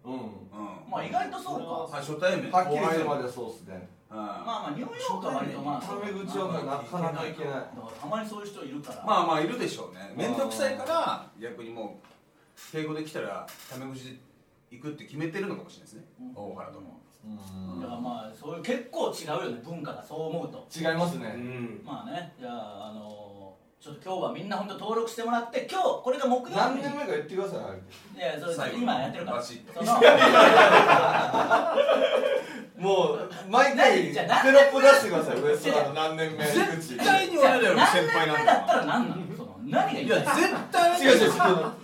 [0.07, 0.13] うん。
[0.13, 0.91] うん。
[0.91, 1.99] まあ意外とそうか。
[1.99, 2.51] あ初対面。
[2.51, 3.05] はっきりする。
[3.05, 3.89] まではそうっすね。
[4.09, 7.55] うんまあまあニューヨークは割とまあタメ口はなかなかいけない。
[8.01, 9.05] たまにそういう人いるから。
[9.05, 10.15] まあまあいるでしょうね。
[10.17, 14.17] 面倒くさいから逆にもう敬語で来たらタメ口で
[14.71, 16.05] 行くって決めてるのかもしれないですね。
[16.21, 16.33] うん。
[16.35, 17.01] 大原とも。
[17.81, 20.05] だからまあそういう結構違うよね文化が。
[20.05, 20.67] そう思うと。
[20.73, 21.35] 違いますね。
[21.35, 21.83] うん。
[21.85, 23.36] まあねじゃああの
[23.87, 29.43] ちょっと今日はみんな本当登録してもらって今日これが木曜日に何年目か言ってくださいいやそれ最後今やってるから。
[32.77, 39.23] もう毎回テロップ出してくださいウエストランド何年目何先輩なん年目だっただら何なの？
[39.69, 41.31] 何が言いたいいや絶対違う違う違う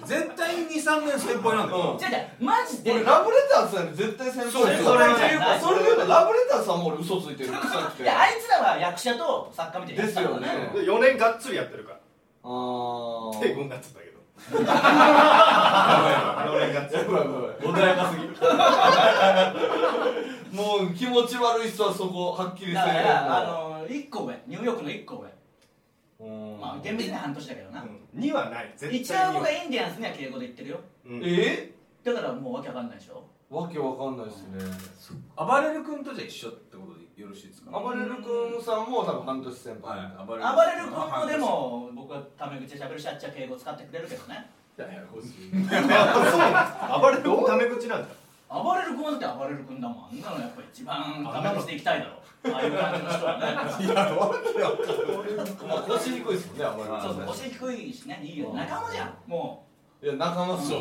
[0.05, 1.99] 絶対に23年先輩なんだよ。
[2.01, 2.27] 違う違う。
[2.41, 2.93] マジで？
[2.93, 7.51] 俺ラブレターズさんに絶対先輩そうそれはそれで言うとラブレターズさんも俺嘘ついてる。
[7.51, 10.03] 臭くていやあいつらは役者と作家みたいな。
[10.07, 10.49] ですよね。
[10.75, 11.99] で4年がっつりやってるから。
[12.45, 13.41] あー。
[13.41, 14.13] 手こんなっつったけど。
[14.43, 14.59] 4
[16.61, 18.23] 年がっつりやばいやばい穏やかすぎ
[20.57, 24.41] もう気持ち悪い人はそこはっきりせえだからあのの1個上。
[24.47, 25.23] ニューヨークの1個上。
[25.23, 25.32] うん
[26.61, 27.85] まあ厳密には半年だけどな。
[28.17, 28.73] 2はない。
[28.77, 30.81] 絶対一応僕はインディアンスには敬語で言ってるよ。
[31.07, 31.21] うん。
[31.25, 31.73] え？
[32.05, 33.25] だからもうわけわかんないでしょ。
[33.51, 34.59] わけわかんないですね。
[35.37, 37.71] 暴れる君とじゃあ一緒ってことでよろしいですか？
[37.71, 40.27] 暴れる君さんも多分半年先輩、はい。
[40.27, 40.43] 暴暴れ
[40.81, 41.27] る君も。
[41.27, 44.49] でも僕はタメ口で喋るしあっちは敬語使ってくれるけどね。
[44.79, 48.09] ややこしい暴れる子タメ口なんだ。
[48.49, 50.05] 暴れる君はだって暴れる君だもん。
[50.11, 53.45] あんなのやっぱ一番タメ口でいきたいだろああいう感じの人はね。
[55.69, 59.15] まあ腰低いですもんね暴れるそうそう君腰低いしねいいよ仲間じゃん。
[59.27, 59.65] も
[60.03, 60.81] いや仲間っすよ。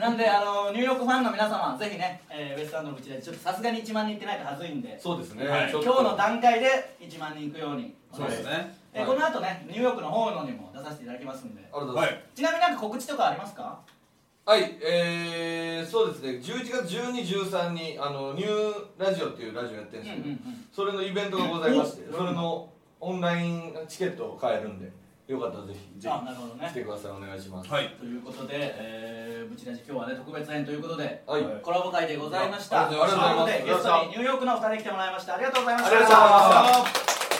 [0.00, 4.98] なんであのニューヨークファンの皆様ぜひね、えーウエストランドの口でちょっとさすがに1万人いってないとはずいんで。
[4.98, 5.70] そうですね、はい。
[5.70, 8.74] 今日の段階で1万人いくようにそうですね。
[8.94, 11.60] えーこの後ねニューヨークの方のにも出させていただきますんで。
[11.60, 12.24] ありがとうございます、はい。
[12.34, 13.80] ちなみになんか告知とかありますか？
[14.48, 24.90] はい、えー、そうですね、11月12、13にあのニューラジオっていうラジオやってるんうんうんですけど、うんそれのイベントがございまして、おそれのオンラインチケットを買えるんで、
[25.26, 26.66] よかったらぜひ、ぜあなるほどね。
[26.66, 27.70] ひ来てください、お願いします。
[27.70, 27.94] はい。
[28.00, 32.86] ということで、えー、ブチラジ今日はね特別編ということではい、はいコラボ会でございました。
[32.86, 33.52] ありがとうございます。
[33.52, 33.70] とい。
[33.70, 35.34] うことでゲストにニューヨークのお二人来てもらいました。
[35.34, 35.98] ありがとうございました。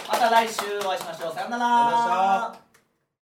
[0.08, 1.32] ました来週お会いしましょう。
[1.32, 2.67] さよなら